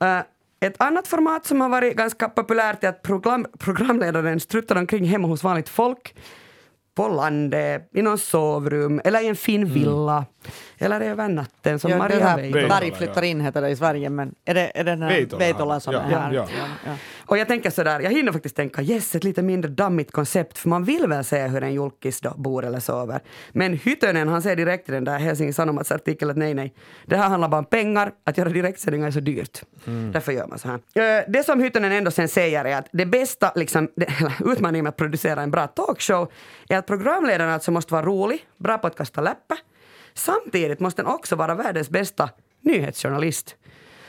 [0.00, 0.20] Eh,
[0.61, 5.29] ett annat format som har varit ganska populärt är att program, programledaren struttar omkring hemma
[5.29, 6.14] hos vanligt folk
[6.94, 10.26] på landet, i någon sovrum eller i en fin villa.
[10.83, 12.69] Eller över natten som Ja, Maria Veitola.
[12.69, 15.38] Berg flyttar in heter det i Sverige, men är det, är det den här Veitola.
[15.38, 16.33] Veitola som Ja, är här?
[16.33, 16.47] ja.
[16.87, 16.93] ja.
[17.27, 20.69] Och jag tänker sådär, jag hinner faktiskt tänka yes, ett lite mindre dammigt koncept för
[20.69, 23.21] man vill väl se hur en julkis bor eller sover.
[23.53, 26.75] Men Hytönen han säger direkt i den där Helsingin Sanomats artikel att nej, nej,
[27.07, 29.62] det här handlar bara om pengar, att göra direktsändningar är så dyrt.
[30.12, 30.75] Därför gör man så här.
[31.19, 33.88] Eh, Det som Hytönen ändå sen säger är att det bästa, liksom,
[34.45, 36.33] utmaningen med att producera en bra talkshow
[36.69, 39.59] är att programledaren alltså måste vara rolig, bra på att kasta läppar.
[40.14, 43.57] Samtidigt måste den också vara världens bästa nyhetsjournalist.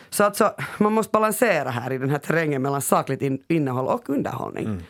[0.10, 4.10] Så alltså, man måste balansera här i den här terrängen mellan sakligt in- innehåll och
[4.10, 4.66] underhållning.
[4.66, 4.84] Mm.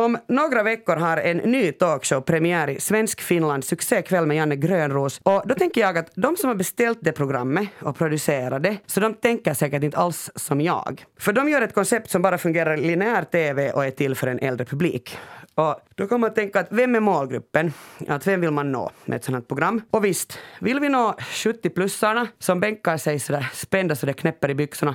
[0.00, 5.20] Om några veckor har en ny talkshow premiär i Svensk-Finland, succékväll med Janne Grönros.
[5.22, 9.00] Och då tänker jag att de som har beställt det programmet och producerat det, så
[9.00, 11.04] de tänker säkert inte alls som jag.
[11.18, 14.26] För de gör ett koncept som bara fungerar i linjär TV och är till för
[14.26, 15.18] en äldre publik.
[15.54, 17.72] Och då kommer man att tänka att vem är målgruppen?
[18.08, 19.82] Att vem vill man nå med ett sådant här program?
[19.90, 24.54] Och visst, vill vi nå 70-plussarna som bänkar sig sådär spända så det knäpper i
[24.54, 24.94] byxorna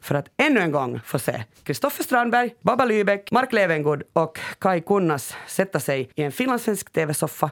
[0.00, 4.80] för att ännu en gång få se Kristoffer Strandberg, Baba Lybeck, Mark Levengood och Kai
[4.80, 7.50] Kunnas sätta sig i en finlandssvensk TV-soffa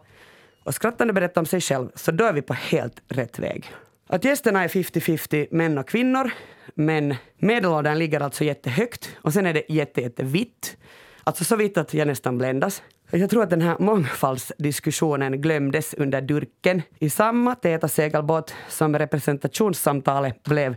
[0.64, 3.70] och skrattande berätta om sig själv, så då är vi på helt rätt väg.
[4.08, 6.30] Att gästerna är 50-50 män och kvinnor,
[6.74, 10.76] men medelåldern ligger alltså jättehögt och sen är det jätte, jättevitt.
[11.24, 12.82] Alltså så vitt att jag nästan bländas.
[13.10, 20.42] Jag tror att den här mångfaldsdiskussionen glömdes under durken i samma täta segelbåt som representationssamtalet
[20.42, 20.76] blev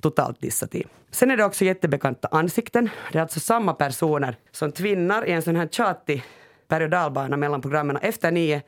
[0.00, 0.84] totalt dissat i.
[1.10, 2.90] Sen är det också jättebekanta ansikten.
[3.12, 6.24] Det är alltså samma personer som tvinnar i en sån här tjatig
[6.68, 8.62] berg och dalbana mellan programmen efter nio,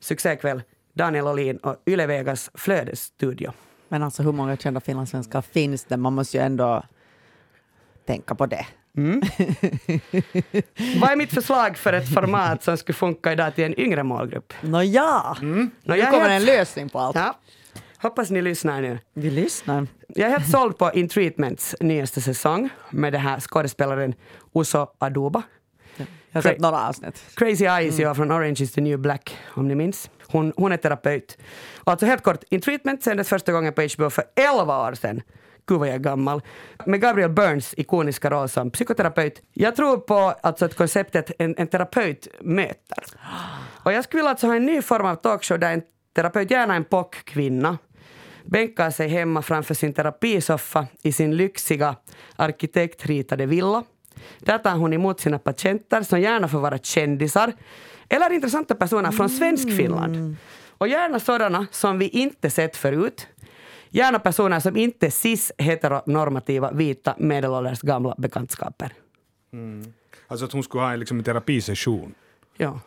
[0.00, 0.62] succékväll,
[0.94, 3.52] Daniel Olin och Yle Vegas flödesstudio.
[3.88, 5.96] Men alltså hur många kända finlandssvenskar finns det?
[5.96, 6.82] Man måste ju ändå
[8.06, 8.66] tänka på det.
[11.00, 14.52] Vad är mitt förslag för ett format som skulle funka idag till en yngre målgrupp?
[14.60, 17.16] Nåja, Nå, nu jag är kommer helt- en lösning på allt.
[17.16, 17.38] Ja.
[18.02, 18.98] Hoppas ni lyssnar nu.
[19.14, 19.86] Vi lyssnar.
[20.08, 24.14] Jag är helt såld på In Treatments nyaste säsong med det här skådespelaren
[24.54, 25.42] Uso Aduba.
[25.96, 27.24] Jag har sett några avsnitt.
[27.34, 30.10] Crazy Eyes ja, från Orange is the new black, om ni minns.
[30.26, 31.38] Hon, hon är terapeut.
[31.84, 35.22] Alltså helt kort, In Treatment sändes första gången på HBO för 11 år sedan.
[35.66, 36.42] Gud vad jag är gammal.
[36.86, 39.42] Med Gabriel Burns ikoniska roll som psykoterapeut.
[39.52, 43.04] Jag tror på alltså att konceptet en, en terapeut möter.
[43.82, 45.82] Och jag skulle vilja alltså ha en ny form av talkshow där en
[46.14, 47.78] terapeut, gärna en POC-kvinna,
[48.44, 51.96] bänkar sig hemma framför sin terapisoffa i sin lyxiga
[52.36, 53.84] arkitektritade villa.
[54.38, 57.52] Där tar hon emot sina patienter som gärna får vara kändisar
[58.08, 60.36] eller intressanta personer från Svensk-Finland.
[60.78, 63.26] Och gärna sådana som vi inte sett förut.
[63.88, 68.92] Gärna personer som inte är cis-heteronormativa, vita, medelålders gamla bekantskaper.
[70.28, 72.14] Alltså att hon skulle ha en, liksom, en terapisession.
[72.56, 72.80] Ja.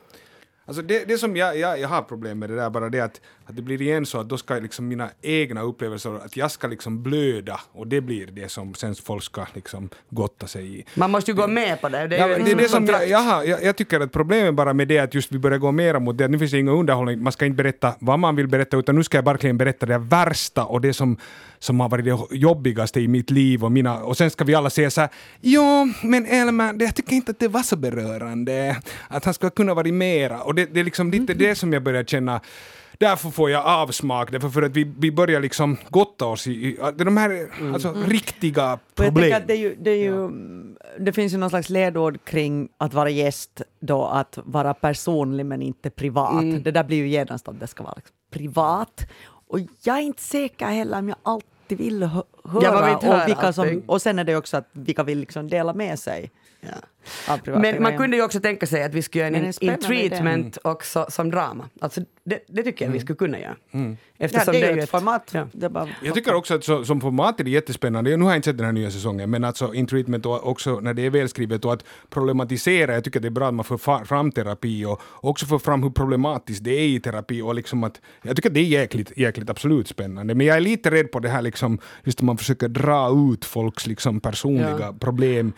[0.65, 3.22] Alltså det, det som jag, jag, jag har problem med det där bara det att,
[3.47, 6.67] att det blir igen så att då ska liksom mina egna upplevelser, att jag ska
[6.67, 10.86] liksom blöda och det blir det som sen folk ska liksom gotta sig i.
[10.93, 12.08] Man måste ju gå med på det.
[12.08, 14.73] Det Ja, ju det är det som jag, jag, jag, jag tycker att problemet bara
[14.73, 16.60] med det är att just vi börjar gå mera mot det att nu finns det
[16.60, 19.58] ingen underhållning, man ska inte berätta vad man vill berätta utan nu ska jag verkligen
[19.58, 21.17] berätta det värsta och det som,
[21.60, 24.69] som har varit det jobbigaste i mitt liv och mina, och sen ska vi alla
[24.69, 25.10] säga så här,
[25.41, 28.77] jo men Elmer, det, jag tycker inte att det var så berörande,
[29.08, 31.84] att han ska kunna vara mera och det, det är liksom lite det som jag
[31.84, 32.41] börjar känna
[32.99, 36.77] Därför får jag avsmak, därför för att vi, vi börjar liksom gotta oss i, i
[36.81, 39.15] att det är de här alltså, riktiga Och jag problem.
[39.15, 40.29] tänker att det, är ju, det, är ju,
[40.99, 45.62] det finns ju någon slags ledord kring att vara gäst då, att vara personlig men
[45.62, 46.41] inte privat.
[46.43, 46.63] Mm.
[46.63, 49.08] Det där blir ju genast att det ska vara liksom privat.
[49.47, 52.63] Och jag är inte säker heller om jag alltid vill hö- höra.
[52.63, 55.03] Ja, man vill inte och, höra vilka som, och sen är det också att vilka
[55.03, 56.31] vill liksom dela med sig
[56.62, 57.38] Ja.
[57.46, 60.04] Men man kunde ju också tänka sig att vi skulle göra en en spännande idé.
[60.04, 61.70] in-treatment också som drama.
[61.82, 63.56] Alltså det, det tycker jag vi skulle kunna göra.
[63.72, 63.80] ja,
[64.18, 65.30] Eftersom det är ju ett format.
[65.34, 65.48] Ja.
[65.52, 68.18] Det är bara, Jag tycker också att så, som format är det jättespännande.
[68.18, 70.80] Nu har jag inte sett den här nya säsongen, men alltså in treatment och också
[70.80, 72.94] när det är välskrivet och att problematisera.
[72.94, 75.89] Jag tycker det är bra att man får fram terapi och också får fram hur
[75.89, 79.88] problematiskt det är i terapi och liksom att jag tycker det är jäkligt, jäkligt absolut
[79.88, 80.36] spännande.
[80.36, 83.46] Men jag är lite rädd på det här liksom, just att man försöker dra ut
[83.46, 84.96] folks liksom personliga Ja.
[85.00, 85.54] problem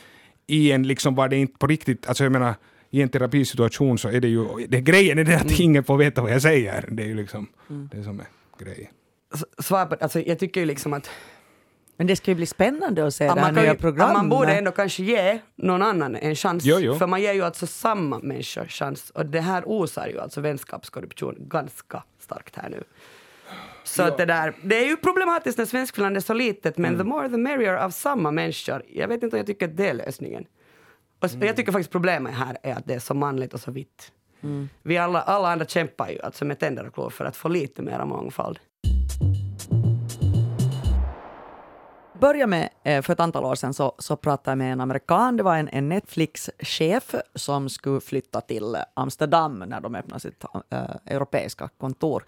[0.48, 2.56] i en liksom var det inte på riktigt, alltså jag menar
[2.90, 6.22] i en terapisituation så är det ju, det, grejen är det att ingen får veta
[6.22, 6.86] vad jag säger.
[6.92, 8.28] Det är ju liksom det som är
[8.60, 8.88] grejen.
[9.60, 11.10] Svar på, alltså jag tycker ju liksom att,
[11.98, 14.14] men det ska ju bli spännande att se att det här nya programmet.
[14.14, 16.64] man borde ändå kanske ge någon annan en chans.
[16.66, 16.96] Jo, jo.
[16.96, 19.10] För man ger ju alltså samma människor chans.
[19.10, 22.84] Och det här osar ju alltså vänskapskorruption ganska starkt här nu.
[23.98, 27.04] Så att det där, det är ju problematiskt när Svenskfinland är så litet, men the
[27.04, 28.84] more the merrier av samma människor.
[28.94, 30.46] Jag vet inte om jag tycker att det är lösningen.
[31.20, 33.72] Och s- jag tycker faktiskt problemet här är att det är så manligt och så
[33.72, 34.12] vitt.
[34.84, 37.82] Vi alla, alla andra kämpar ju alltså med tänder och klor för att få lite
[37.82, 38.60] mer mångfald.
[42.20, 45.38] börja med, eh, för ett antal år sedan så, så pratade jag med en amerikan,
[45.38, 50.82] det var en, en Netflix-chef som skulle flytta till Amsterdam när de öppnade sitt äh,
[51.06, 52.24] europeiska kontor.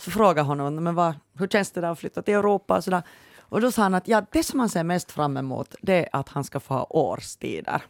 [0.00, 3.02] Så frågade honom, men vad, hur känns det där att flytta till Europa och sådär.
[3.40, 6.08] Och då sa han att ja, det som han ser mest fram emot det är
[6.12, 7.82] att han ska få ha årstider.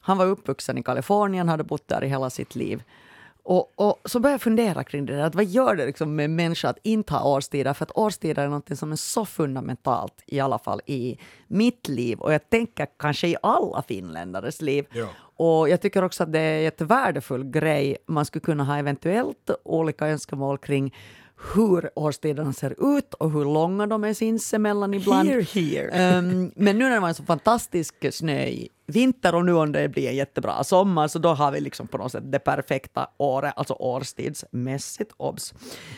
[0.00, 2.82] Han var uppvuxen i Kalifornien, hade bott där i hela sitt liv.
[3.44, 6.24] Och, och så började jag fundera kring det där, att vad gör det liksom med
[6.24, 7.72] en människa att inte ha årstider?
[7.72, 12.18] För att årstider är något som är så fundamentalt, i alla fall i mitt liv.
[12.18, 14.86] Och jag tänker kanske i alla finländares liv.
[14.92, 15.06] Ja.
[15.36, 17.96] Och jag tycker också att det är en värdefull grej.
[18.06, 20.94] Man skulle kunna ha eventuellt olika önskemål kring
[21.54, 25.28] hur årstiderna ser ut och hur långa de är sinsemellan ibland.
[25.28, 25.90] Here, here.
[25.90, 29.72] Ehm, men nu när det var en så fantastisk snö i vinter och nu om
[29.72, 33.06] det blir en jättebra sommar så då har vi liksom på något sätt det perfekta
[33.16, 35.54] året, alltså årstidsmässigt, obs.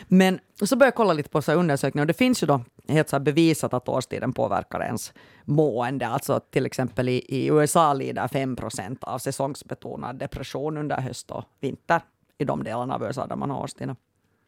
[0.08, 3.08] Men så började jag kolla lite på så undersökningar och det finns ju då helt
[3.08, 5.12] så bevisat att årstiden påverkar ens
[5.44, 6.06] mående.
[6.06, 11.44] Alltså till exempel i, i USA lider 5 procent av säsongsbetonad depression under höst och
[11.60, 12.00] vinter
[12.38, 13.96] i de delarna av USA där man har årstider.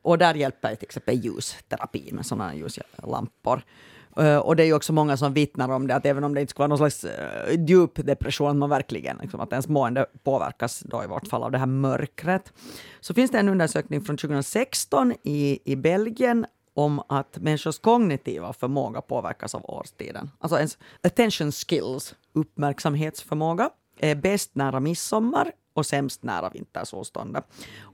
[0.07, 3.63] Och där hjälper till exempel ljusterapi med sådana ljuslampor.
[4.17, 6.41] Eh, och det är ju också många som vittnar om det, att även om det
[6.41, 10.07] inte skulle vara någon slags eh, djup depression, att man verkligen, liksom, att ens mående
[10.23, 12.53] påverkas då i vårt fall av det här mörkret.
[13.01, 19.01] Så finns det en undersökning från 2016 i, i Belgien om att människors kognitiva förmåga
[19.01, 20.31] påverkas av årstiden.
[20.39, 27.45] Alltså ens attention skills, uppmärksamhetsförmåga, är bäst nära midsommar och sämst nära vintersolståndet.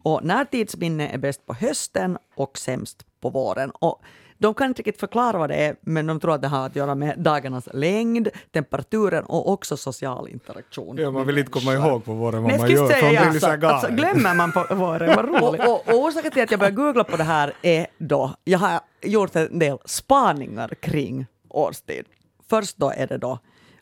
[0.02, 3.70] Och närtidsminne är bäst på hösten och sämst på våren.
[3.70, 4.02] Och
[4.38, 6.76] de kan inte riktigt förklara vad det är, men de tror att det har att
[6.76, 10.96] göra med dagarnas längd, temperaturen och också social interaktion.
[10.96, 13.66] Ja, man vill inte komma ihåg på våren vad man gör, för man blir alltså,
[13.66, 15.68] alltså, glömmer man på våren, vad Och, roligt.
[15.68, 18.80] och, och orsaken till att jag började googla på det här är då, jag har
[19.02, 22.04] gjort en del spaningar kring årstid.
[22.48, 23.38] Först då är det då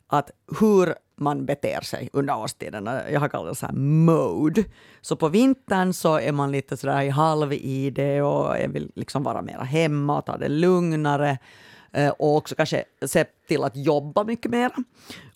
[0.06, 0.30] att
[0.60, 3.10] hur man beter sig under årstiderna.
[3.10, 4.64] Jag har kallat det så här mode.
[5.00, 8.92] Så på vintern så är man lite sådär i halv i det och jag vill
[8.94, 11.38] liksom vara mera hemma och ta det lugnare.
[11.92, 14.72] Eh, och också kanske se till att jobba mycket mer.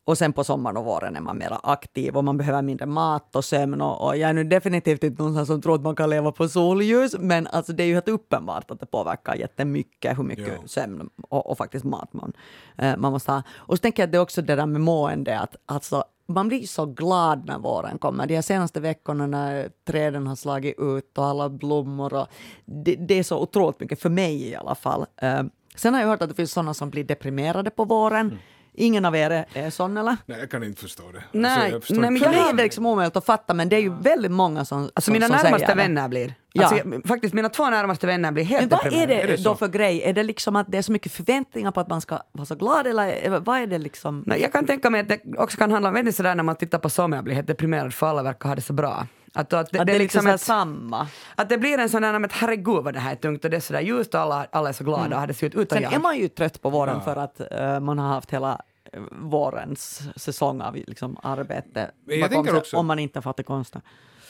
[0.06, 3.36] Och sen på sommaren och våren är man mer aktiv och man behöver mindre mat
[3.36, 3.80] och sömn.
[3.80, 6.48] Och, och jag är nu definitivt inte någon som tror att man kan leva på
[6.48, 10.66] solljus, men alltså det är ju helt uppenbart att det påverkar jättemycket hur mycket Ja.
[10.66, 12.32] sömn och, och faktiskt mat man,
[12.78, 13.42] eh, man måste ha.
[13.56, 16.48] Och så tänker jag att det är också det där med mående, att alltså, man
[16.48, 18.26] blir så glad när våren kommer.
[18.26, 22.14] De här senaste veckorna när träden har slagit ut och alla blommor.
[22.14, 22.26] Och
[22.64, 25.06] det, det är så otroligt mycket, för mig i alla fall.
[25.16, 25.42] Eh,
[25.76, 28.38] sen har jag hört att det finns sådana som blir deprimerade på våren.
[28.76, 30.16] Ingen av er är, sån eller?
[30.26, 31.22] Nej, jag kan inte förstå det.
[31.38, 33.68] Nej, jag förstår nej, men För jag- mig är det liksom omöjligt att fatta, men
[33.68, 35.82] det är ju väldigt många som, Alltså som, mina som närmaste säger det.
[35.82, 36.34] vänner blir...
[36.52, 36.62] Ja.
[36.66, 39.14] Alltså, jag, faktiskt mina två närmaste vänner blir helt Men vad är deprimerade.
[39.26, 40.02] det, Är det då för grej?
[40.02, 42.54] Är det liksom att det är så mycket förväntningar på att man ska vara så
[42.54, 44.24] glad eller vad är det liksom?
[44.26, 46.42] Nej, jag kan tänka mig att det också kan handla om, vet ni sådär när
[46.44, 49.06] man tittar på somliga blir helt deprimerad för alla verkar ha det så bra.
[49.36, 51.08] Att, att det, att det är liksom ett, samma.
[51.34, 53.56] att det blir en sån där, men herregud vad det här är tungt och det
[53.56, 55.76] är sådär ljust och alla, alla är så glada och har det ser ut utan
[55.76, 55.92] Sen jag.
[55.92, 57.14] är man ju trött på våren Ja.
[57.14, 58.60] för att eh, man har haft hela
[58.92, 63.42] eh, vårens säsong av liksom, arbete jag bakom tänker sig, också- om man inte fattar
[63.42, 63.82] konsten.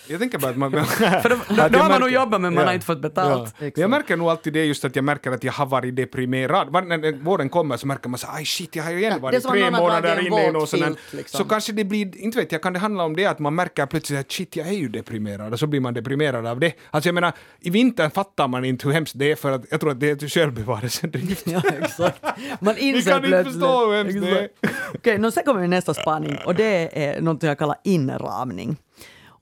[0.08, 0.70] Jag tänker bara att man...
[0.72, 3.54] För då, då, då har man nog jobbat men man har inte fått betalt.
[3.58, 3.70] Ja.
[3.76, 6.68] Jag märker nog alltid det just att jag märker att jag har varit deprimerad.
[6.72, 9.30] Var, när våren kommer så märker man så aj shit, jag har ju igen Ja,
[9.30, 10.98] det är varit att tre månader inne i något sånt.
[11.10, 11.38] liksom.
[11.38, 13.86] Så kanske det blir, inte vet jag, kan det handla om det att man märker
[13.86, 16.72] plötsligt att shit, jag är ju deprimerad och så blir man deprimerad av det.
[16.90, 19.80] Alltså jag menar, i vintern fattar man inte hur hemskt det är för att jag
[19.80, 21.46] tror att det är ett självbevarelsedrift.
[21.54, 22.22] Ja, exakt.
[22.60, 24.48] Man Vi inser kan inte plötsligt- förstå hur hemskt det är.
[24.94, 28.76] Okej, nu sen kommer vi nästa spaning och det är något jag kallar inramning.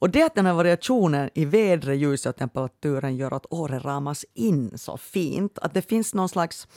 [0.03, 4.25] Och det att den här variationen i vädret, ljus och temperaturen gör att året ramas
[4.35, 5.59] in så fint.
[5.59, 6.69] Att det finns någon slags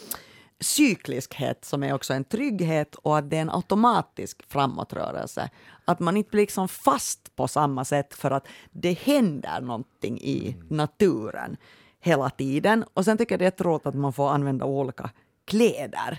[0.60, 5.50] cykliskhet som är också en trygghet och att det är en automatisk framåtrörelse.
[5.86, 10.58] Att man inte blir liksom fast på samma sätt för att det händer någonting i
[10.70, 11.58] naturen
[12.00, 12.86] hela tiden.
[12.94, 15.10] Och sen tycker jag det är jätteroligt att man får använda olika
[15.46, 16.18] kläder.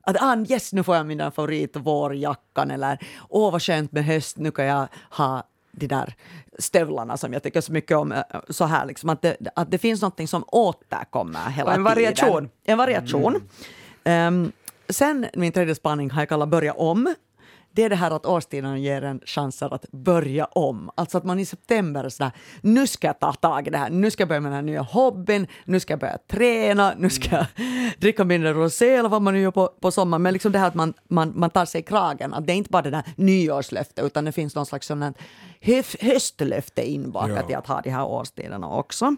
[0.00, 2.98] Att ah, yes, nu får jag min favorit vårjackan eller
[3.28, 5.44] åh vad skönt med höst, nu kan jag ha
[5.78, 6.14] de där
[6.58, 8.12] stövlarna som jag tycker så mycket om.
[8.12, 12.28] eh, Så här liksom, att, det, att det finns någonting som återkommer hela en variation.
[12.30, 12.50] tiden.
[12.64, 13.42] En variation.
[14.04, 14.52] Ehm,
[14.88, 17.14] sen min tredje spaning har jag kallat börja om.
[17.78, 20.90] Det är det här att årstiderna ger en chanser att börja om.
[20.94, 23.90] Alltså att man i september är sådär, nu ska jag ta tag i det här,
[23.90, 27.10] nu ska jag börja med den här nya hobbyn, nu ska jag börja träna, nu
[27.10, 27.46] ska jag
[27.98, 30.22] dricka mindre rosé eller vad man nu gör på, på sommaren.
[30.22, 32.56] Men liksom det här att man, man, man tar sig i kragen, att det är
[32.56, 35.14] inte bara det där nyårslöftet utan det finns någon slags sån
[36.00, 37.50] höstlöfte inbakat Ja.
[37.50, 39.16] i att ha de här årstiderna också.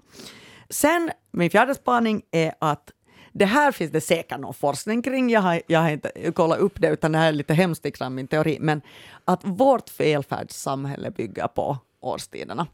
[0.70, 2.90] Sen, min fjärde spaning är att
[3.32, 6.80] det här finns det säkert någon forskning kring, jag har, jag har inte kollat upp
[6.80, 8.82] det, utan det här är lite hemskt liksom min teori, men
[9.24, 12.66] att vårt välfärdssamhälle bygger på årstiderna.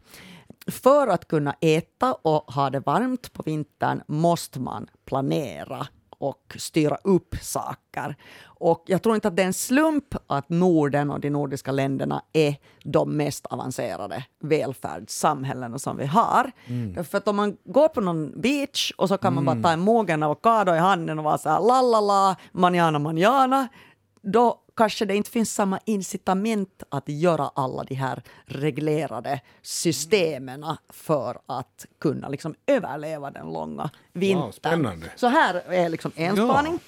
[0.67, 5.87] För att kunna äta och ha det varmt på vintern måste man planera
[6.19, 8.17] och styra upp saker.
[8.45, 12.23] Och jag tror inte att det är en slump att Norden och de nordiska länderna
[12.33, 16.53] är de mest avancerade välfärdssamhällena som vi har.
[16.67, 16.93] Mm.
[16.93, 19.81] Därför att om man går på någon beach och så kan man bara ta en
[19.81, 23.69] mogen avokado i handen och vara så här la la la, manjana manjana,
[24.23, 31.39] då kanske det inte finns samma incitament att göra alla de här reglerade systemen för
[31.47, 34.83] att kunna liksom överleva den långa vintern.
[34.83, 36.79] Wow, Så här är liksom en spaning.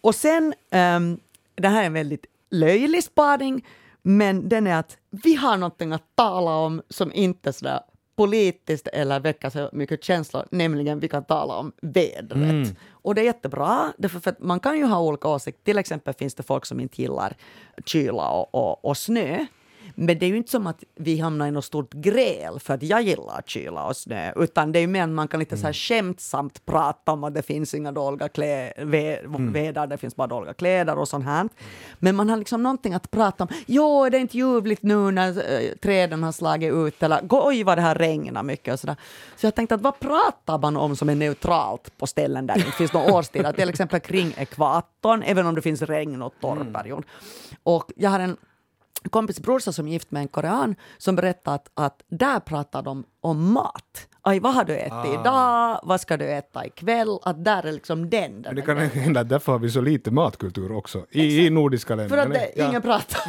[0.00, 1.20] Och sen, um,
[1.54, 3.66] det här är en väldigt löjlig spaning,
[4.02, 7.80] men den är att vi har någonting att tala om som inte sådär
[8.20, 12.50] politiskt eller väcka så mycket känslor, nämligen vi kan tala om vädret.
[12.50, 12.68] Mm.
[12.90, 15.64] Och det är jättebra, därför för att man kan ju ha olika åsikter.
[15.64, 17.36] Till exempel finns det folk som inte gillar
[17.86, 19.46] kyla och, och, och snö.
[19.94, 22.82] Men det är ju inte som att vi hamnar i något stort gräl för att
[22.82, 25.62] jag gillar kyla och snö, utan det är ju mer att man kan lite så
[25.62, 25.74] här mm.
[25.74, 29.52] skämtsamt prata om att det finns inga dåliga klä, vä, mm.
[29.52, 31.48] väder, det finns bara dåliga kläder och sånt här.
[31.98, 33.48] Men man har liksom någonting att prata om.
[33.66, 37.78] Jo, det är inte ljuvligt nu när äh, träden har slagit ut, eller oj vad
[37.78, 38.96] det här regnar mycket och sådär.
[39.36, 42.60] Så jag tänkte att vad pratar man om som är neutralt på ställen där det
[42.60, 46.98] inte finns några årstider, till exempel kring ekvatorn, även om det finns regn och torrperiod.
[46.98, 47.56] Mm.
[47.62, 48.36] Och jag har en
[49.08, 53.04] kompis brorsa som är gift med en korean som berättade att, att där pratar de
[53.20, 54.06] om mat.
[54.22, 55.20] Aj, vad har du ätit ah.
[55.20, 55.80] idag?
[55.82, 57.18] Vad ska du äta ikväll?
[57.22, 58.42] Att där är liksom den.
[58.42, 62.16] det kan hända att därför har vi så lite matkultur också i, i nordiska länder.
[62.16, 62.68] För att det, ja.
[62.68, 63.20] ingen pratar.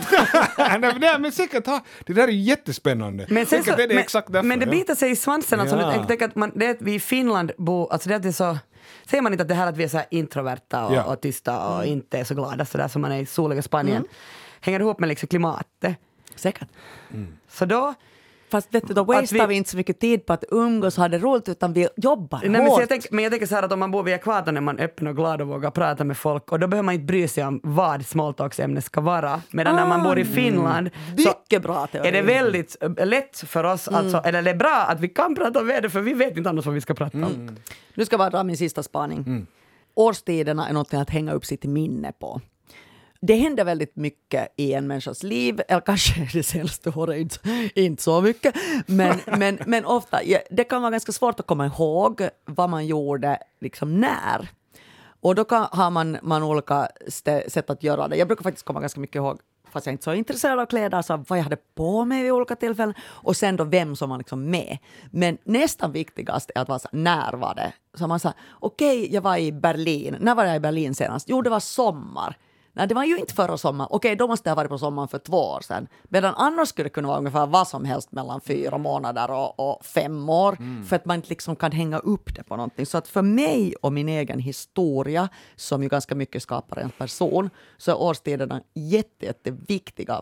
[0.80, 3.26] nej, nej, men säkert ha, det där är jättespännande.
[3.30, 5.60] Men, sen så, det men, exakt därför, men det biter sig i svansen.
[5.60, 5.96] Alltså, ja.
[5.96, 8.58] jag tänker att man, det vi i Finland bor, alltså det att det är så
[9.06, 11.04] Säger man inte att det här att vi är så introverta och, ja.
[11.04, 11.90] och tysta och mm.
[11.90, 13.98] inte är så glada så där som man är i soliga Spanien.
[13.98, 14.08] Mm
[14.62, 15.96] hänger ihop med liksom klimatet.
[16.36, 16.70] Säkert.
[17.14, 17.38] Mm.
[17.48, 17.94] Så då
[18.52, 21.02] Fast vet du, då wastar vi, vi, inte så mycket tid på att umgås och
[21.02, 22.70] ha det roligt utan vi jobbar nej, hårt.
[22.70, 24.62] Men jag, tänker, men jag tänker så här att om man bor vid ekvatorn är
[24.62, 27.28] man öppen och glad och vågar prata med folk och då behöver man inte bry
[27.28, 29.42] sig om vad smalltalksämnet ska vara.
[29.52, 30.26] Medan ah, när man bor i ah.
[30.26, 31.18] Finland mm.
[31.50, 34.00] så bra är det väldigt eh, lätt för oss, mm.
[34.00, 36.50] alltså, eller det är bra att vi kan prata om väder för vi vet inte
[36.50, 37.24] annars vad vi ska prata om.
[37.24, 37.56] Mm.
[37.94, 39.18] Nu ska jag bara dra min sista spaning.
[39.18, 39.48] Mm.
[39.96, 42.42] Årstiderna är något att hänga upp sitt minne på
[43.22, 48.04] det händer väldigt mycket i en människas liv, eller kanske det senaste året inte, inte
[48.04, 48.56] så mycket,
[48.86, 52.88] men, men, men ofta, ja, det kan vara ganska svårt att komma ihåg vad man
[52.88, 54.50] gjorde liksom när.
[55.20, 56.90] Och då kan, har man, man olika
[57.48, 58.16] sätt att göra det.
[58.16, 59.40] Jag brukar faktiskt komma ganska mycket ihåg
[59.72, 62.32] fast jag är inte så intresserad av kläder, så vad jag hade på mig vid
[62.32, 64.78] olika tillfällen och sen då vem som var liksom med.
[65.12, 67.74] Men nästan viktigast är att vara så när var det?
[67.94, 70.16] Så man sa, okej, okay, jag var i Berlin.
[70.20, 71.30] När var jag i Berlin senast?
[71.30, 72.38] Jo, det var sommar.
[72.74, 73.88] Nej, det var ju inte förra sommaren.
[73.92, 75.88] Okej, då måste det ha varit på sommaren för två år sedan.
[76.04, 79.86] Medan annars skulle det kunna vara ungefär vad som helst mellan fyra månader och, och
[79.86, 80.58] fem år.
[80.60, 80.86] Mm.
[80.86, 82.86] För att man inte liksom kan hänga upp det på någonting.
[82.86, 87.50] Så att för mig och min egen historia, som ju ganska mycket skapar en person,
[87.78, 90.22] så är årstiderna jätte, jätteviktiga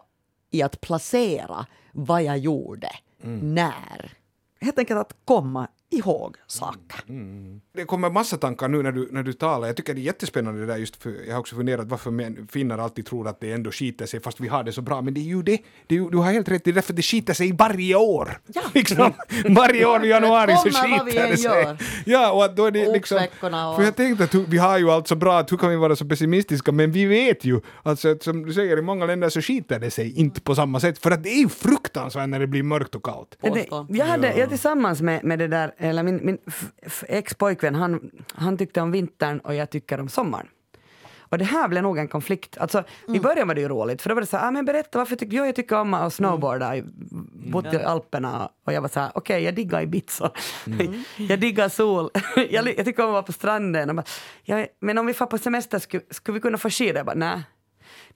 [0.51, 2.89] i att placera vad jag gjorde,
[3.23, 3.55] mm.
[3.55, 4.13] när.
[4.61, 7.03] Helt enkelt att komma ihåg saker.
[7.09, 7.61] Mm.
[7.73, 9.67] Det kommer massa tankar nu när du, när du talar.
[9.67, 12.77] Jag tycker det är jättespännande det där just för jag har också funderat varför finnar
[12.77, 15.01] alltid tror att det ändå skiter sig fast vi har det så bra.
[15.01, 15.57] Men det är ju det.
[15.87, 18.41] det är, du har helt rätt, det är därför det skiter sig varje år.
[18.47, 18.61] Ja.
[18.73, 19.13] Liksom,
[19.49, 21.77] varje år i januari så skiter det sig.
[22.05, 23.17] Ja, och då är det liksom...
[23.41, 23.75] Och...
[23.75, 25.95] För jag tänkte att vi har ju allt så bra, att hur kan vi vara
[25.95, 26.71] så pessimistiska?
[26.71, 29.91] Men vi vet ju, alltså att som du säger, i många länder så skiter det
[29.91, 30.99] sig inte på samma sätt.
[30.99, 33.37] För att det är ju fruktansvärt när det blir mörkt och kallt.
[33.41, 36.37] Det, jag hade, jag tillsammans med, med det där eller min, min
[37.07, 40.47] ex-pojkvän, han, han tyckte om vintern och jag tycker om sommaren.
[41.19, 42.57] Och det här blev nog en konflikt.
[42.57, 43.15] Alltså, mm.
[43.15, 44.97] I början var det ju roligt, för då var det så här, ah, men berätta
[44.97, 46.91] varför tycker jag, jag tycker om att snowboarda, mm.
[47.51, 50.31] bott i Alperna och jag var så här, okej okay, jag diggar Ibiza,
[50.67, 51.03] mm.
[51.17, 53.95] jag diggar sol, jag, jag, tycker om att vara på stranden.
[53.95, 54.05] Bara,
[54.43, 56.97] ja, men om vi får på semester, skulle, skulle vi kunna få skidor?
[56.97, 57.43] Jag bara, nej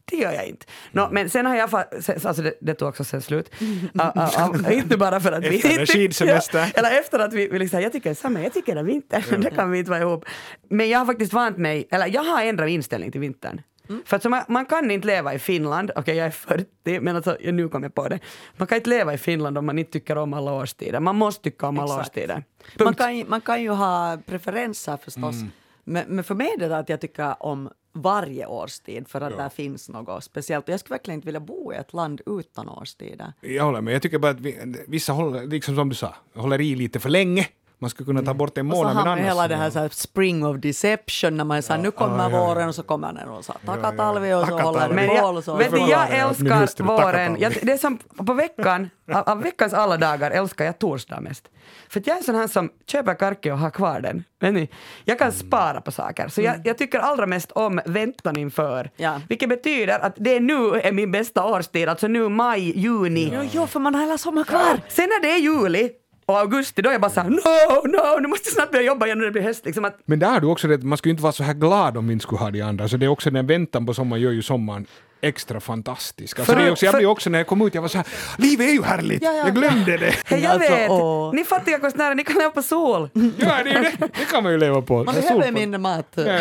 [0.06, 0.66] det gör jag inte.
[0.91, 3.49] No, men sen har jag, alltså det, det tog också sen slut.
[3.62, 5.56] Uh, uh, uh, inte bara för att vi...
[5.56, 6.72] Efter skidsemester.
[6.76, 9.41] eller efter att vi, vi liksom, jag tycker samma, jag tycker det vinter, mm.
[9.41, 10.26] det kan vi inte vara ihop.
[10.70, 13.62] Men jag har faktiskt vant mig, eller jag har ändrat inställning till vintern.
[13.89, 14.01] Mm.
[14.06, 17.16] För att man, man, kan inte leva i Finland, okej okay, jag är 40, men
[17.16, 18.20] alltså, nu kom jag på det.
[18.58, 20.99] Man kan inte leva i Finland om man inte tycker om alla årstider.
[20.99, 22.43] Man måste tycka om alla årstider.
[22.80, 25.36] Man kan, man kan ju ha preferenser förstås.
[25.36, 25.51] Mm.
[25.84, 29.38] Men, men för mig är det att jag tycker om varje årstid för att ja.
[29.38, 30.68] där finns något speciellt.
[30.68, 33.34] jag skulle verkligen inte vilja bo i ett land utan årstider.
[33.41, 33.94] Jag håller med.
[33.94, 37.10] Jag tycker bara att vi, vissa håller, liksom som du sa, håller i lite för
[37.10, 37.48] länge
[37.84, 39.25] Man skulle kunna ta bort en Och så månad, har annars...
[39.25, 42.45] hela det här, så här spring of deception när man säger nu kommer ja, ja.
[42.45, 45.55] våren och så kommer den och så takatalvi och så håller jag, på så.
[45.55, 46.09] vet du, jag jag.
[46.09, 47.38] Älskar våren.
[47.39, 51.49] Jag, det är som på veckan, av, av veckans alla dagar älskar jag torsdag mest.
[51.89, 54.23] För att jag är en sån här som köper karke och har kvar den.
[54.39, 54.69] Vet ni?
[55.05, 56.27] Jag kan spara på saker.
[56.27, 58.89] Så jag, jag tycker allra mest om väntan inför.
[58.95, 59.21] Ja.
[59.29, 63.31] Vilket betyder att det är nu är min bästa årstid, alltså nu maj, juni.
[63.34, 64.79] Jo, jo, för man har hela sommaren kvar.
[64.88, 65.91] Sen när det är juli
[66.26, 69.05] och augusti, då är jag bara såhär no, no, nu måste jag snart börja jobba
[69.05, 69.65] igen när det blir höst.
[69.65, 71.97] Liksom att, Men där har du också rätt, man skulle inte vara så här glad
[71.97, 72.88] om vi inte skulle ha de andra.
[72.88, 74.88] Så det är också den väntan på sommaren gör ju sommaren
[75.24, 76.39] extra fantastisk.
[76.39, 77.89] Alltså För- det är också, jag för- blev också när jag kom ut, jag var
[77.89, 78.07] så här,
[78.38, 79.24] livet är ju härligt!
[79.24, 79.43] Ja, ja.
[79.45, 80.13] Jag glömde det!
[80.26, 81.34] hej, jag Alltså, vet, åh.
[81.34, 83.09] ni fattiga konstnärer, ni kan leva på sol.
[83.13, 83.24] Ja,
[83.63, 85.03] det, är det, det kan man ju leva på.
[85.03, 86.32] Man behöver mindre mat Ja, ja,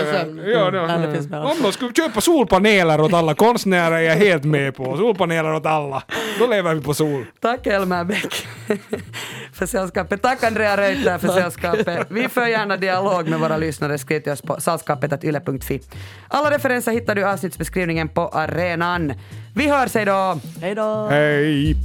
[0.46, 1.02] ja, ja,
[1.32, 1.34] Mm.
[1.44, 4.96] Om de skulle köpa solpaneler åt alla konstnärer är jag helt med på.
[4.96, 6.02] Solpaneler åt alla.
[6.38, 7.26] Då lever vi på sol.
[7.40, 8.46] Tack Elmer Bäck
[9.54, 10.22] för sällskapet.
[10.22, 12.06] Tack Andrea Reuter för sällskapet.
[12.10, 13.98] Vi för gärna dialog med våra lyssnare.
[13.98, 15.80] Skriv till oss på sällskapet.yle.fi.
[16.28, 18.28] Alla referenser hittar du i avsnittsbeskrivningen på
[18.72, 19.12] arenan.
[19.54, 20.40] Vi hörs, hej då!
[20.60, 21.06] Hej då!
[21.10, 21.76] Hej!